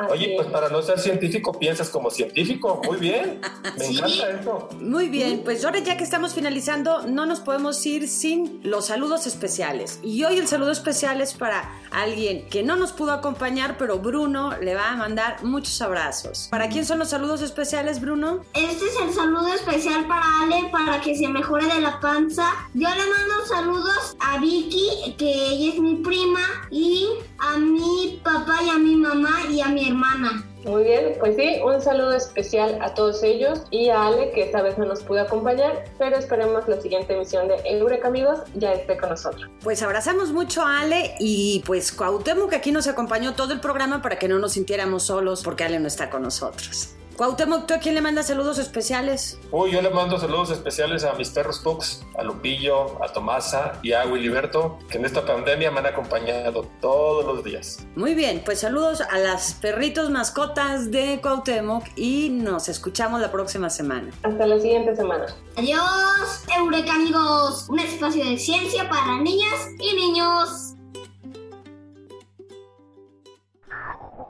Oye, 0.10 0.34
pues 0.36 0.50
para 0.50 0.68
no 0.68 0.82
ser 0.82 1.00
científico, 1.00 1.54
piensas 1.54 1.90
como 1.92 2.12
científico. 2.12 2.82
Muy 2.84 2.98
bien. 2.98 3.40
Me 3.78 3.86
encanta 3.86 4.32
eso. 4.32 4.68
Muy 4.82 5.08
bien, 5.08 5.44
pues 5.46 5.64
ahora 5.64 5.80
ya 5.80 5.96
que 5.96 6.04
estamos 6.04 6.34
finalizando, 6.34 7.04
no 7.04 7.26
nos 7.26 7.40
podemos 7.40 7.86
ir 7.86 8.10
sin 8.10 8.60
los 8.64 8.88
saludos 8.88 9.28
especiales. 9.28 10.02
Y 10.04 10.26
hoy 10.26 10.40
el 10.40 10.50
saludo 10.50 10.72
especial 10.72 11.22
es 11.22 11.36
para 11.36 11.72
alguien 11.92 12.50
que 12.50 12.64
no 12.64 12.76
nos 12.76 12.92
pudo 12.92 13.14
acompañar, 13.14 13.78
pero 13.78 14.00
Bruno 14.00 14.58
le 14.60 14.76
va 14.76 14.90
a 14.90 14.98
mandar 14.98 15.42
muchos 15.46 15.82
abrazos. 15.82 16.50
¿Para 16.52 16.68
quién 16.68 16.86
son 16.86 17.00
los 17.00 17.12
saludos 17.12 17.42
especiales, 17.42 18.02
Bruno? 18.02 18.42
Este 18.54 18.86
es 18.86 19.00
el 19.02 19.14
saludo 19.14 19.48
especial 19.48 19.69
para 20.08 20.24
Ale, 20.42 20.70
para 20.72 21.00
que 21.00 21.16
se 21.16 21.28
mejore 21.28 21.68
de 21.68 21.82
la 21.82 22.00
panza. 22.00 22.50
Yo 22.74 22.90
le 22.90 22.96
mando 22.96 23.46
saludos 23.48 24.16
a 24.20 24.40
Vicky, 24.40 25.16
que 25.18 25.32
ella 25.32 25.74
es 25.74 25.80
mi 25.80 25.96
prima, 25.98 26.42
y 26.72 27.08
a 27.38 27.58
mi 27.58 28.20
papá 28.24 28.64
y 28.66 28.70
a 28.70 28.80
mi 28.80 28.96
mamá 28.96 29.42
y 29.50 29.62
a 29.62 29.68
mi 29.68 29.88
hermana. 29.88 30.44
Muy 30.66 30.84
bien, 30.84 31.16
pues 31.20 31.36
sí, 31.36 31.62
un 31.64 31.80
saludo 31.82 32.14
especial 32.14 32.80
a 32.82 32.94
todos 32.94 33.24
ellos 33.24 33.62
y 33.70 33.90
a 33.90 34.08
Ale, 34.08 34.32
que 34.32 34.44
esta 34.44 34.62
vez 34.62 34.78
no 34.78 34.86
nos 34.86 35.04
pudo 35.04 35.22
acompañar, 35.22 35.86
pero 35.98 36.18
esperemos 36.18 36.68
la 36.68 36.82
siguiente 36.82 37.14
emisión 37.14 37.48
de 37.48 37.56
Eureka 37.64 38.08
Amigos 38.08 38.40
ya 38.56 38.74
esté 38.74 38.98
con 38.98 39.10
nosotros. 39.10 39.50
Pues 39.64 39.82
abrazamos 39.84 40.34
mucho 40.34 40.62
a 40.64 40.82
Ale 40.82 41.16
y 41.20 41.64
pues 41.66 41.92
Cuauhtémoc 41.92 42.50
que 42.50 42.56
aquí 42.58 42.72
nos 42.72 42.88
acompañó 42.88 43.36
todo 43.36 43.54
el 43.54 43.62
programa 43.62 44.02
para 44.02 44.18
que 44.20 44.28
no 44.28 44.40
nos 44.40 44.54
sintiéramos 44.54 45.04
solos 45.04 45.44
porque 45.44 45.64
Ale 45.64 45.80
no 45.80 45.88
está 45.88 46.10
con 46.10 46.24
nosotros. 46.24 46.96
Cuauhtémoc, 47.20 47.66
¿tú 47.66 47.74
a 47.74 47.80
quién 47.80 47.96
le 47.96 48.02
mandas 48.02 48.28
saludos 48.28 48.60
especiales? 48.60 49.38
Uy, 49.52 49.72
yo 49.72 49.82
le 49.82 49.90
mando 49.90 50.18
saludos 50.18 50.52
especiales 50.52 51.04
a 51.04 51.12
mis 51.16 51.30
perros 51.30 51.60
Pux, 51.60 52.02
a 52.18 52.24
Lupillo, 52.24 53.04
a 53.04 53.12
Tomasa 53.12 53.74
y 53.84 53.92
a 53.92 54.06
Willyberto, 54.06 54.80
que 54.90 55.00
en 55.00 55.04
esta 55.04 55.26
pandemia 55.26 55.70
me 55.70 55.80
han 55.80 55.88
acompañado 55.88 56.66
todos 56.80 57.26
los 57.26 57.44
días. 57.44 57.86
Muy 57.98 58.16
bien, 58.16 58.42
pues 58.46 58.62
saludos 58.62 59.02
a 59.02 59.18
las 59.18 59.56
perritos 59.56 60.10
mascotas 60.10 60.92
de 60.92 61.20
Cuauhtémoc 61.22 61.84
y 61.98 62.30
nos 62.30 62.70
escuchamos 62.70 63.20
la 63.20 63.34
próxima 63.34 63.70
semana. 63.70 64.12
Hasta 64.24 64.46
la 64.46 64.58
siguiente 64.58 64.96
semana. 64.96 65.26
Adiós, 65.58 66.46
Eureka 66.58 66.94
amigos, 66.94 67.66
un 67.68 67.80
espacio 67.80 68.24
de 68.24 68.38
ciencia 68.38 68.88
para 68.88 69.18
niñas 69.18 69.68
y 69.78 69.94
niños. 69.94 70.74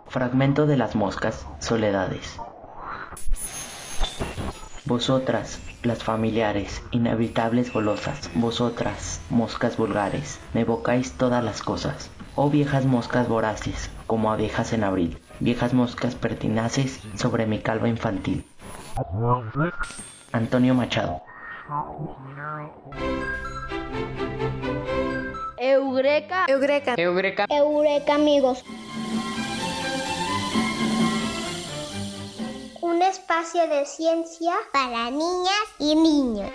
Fragmento 0.07 0.65
de 0.65 0.75
las 0.75 0.95
moscas, 0.95 1.45
soledades. 1.59 2.39
Vosotras, 4.89 5.59
las 5.83 6.03
familiares, 6.03 6.81
inevitables 6.89 7.71
golosas, 7.71 8.31
vosotras, 8.33 9.21
moscas 9.29 9.77
vulgares, 9.77 10.39
me 10.55 10.61
evocáis 10.61 11.11
todas 11.11 11.43
las 11.43 11.61
cosas. 11.61 12.09
Oh 12.33 12.49
viejas 12.49 12.85
moscas 12.85 13.27
voraces, 13.27 13.91
como 14.07 14.31
abejas 14.31 14.73
en 14.73 14.83
abril, 14.83 15.19
viejas 15.39 15.75
moscas 15.75 16.15
pertinaces 16.15 17.01
sobre 17.13 17.45
mi 17.45 17.59
calva 17.59 17.87
infantil. 17.87 18.43
Antonio 20.31 20.73
Machado. 20.73 21.21
Eureka. 25.59 26.45
Eureka. 26.47 26.95
Eureka. 26.97 27.45
Eureka, 27.47 28.15
amigos. 28.15 28.65
Espacio 33.09 33.67
de 33.67 33.85
ciencia 33.85 34.53
para 34.71 35.09
niñas 35.09 35.65
y 35.79 35.95
niños. 35.95 36.51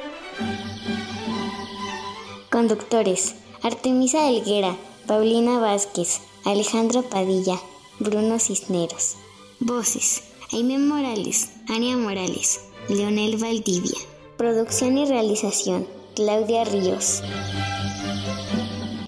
Conductores: 2.51 3.35
Artemisa 3.63 4.29
Elguera, 4.29 4.77
Paulina 5.07 5.59
Vázquez, 5.59 6.21
Alejandro 6.45 7.03
Padilla, 7.03 7.59
Bruno 7.99 8.39
Cisneros. 8.39 9.17
Voces: 9.59 10.23
Aime 10.53 10.79
Morales, 10.79 11.51
Ania 11.69 11.97
Morales, 11.97 12.61
Leonel 12.89 13.37
Valdivia. 13.37 13.99
Producción 14.37 14.97
y 14.99 15.07
realización: 15.07 15.89
Claudia 16.15 16.65
Ríos. 16.65 17.23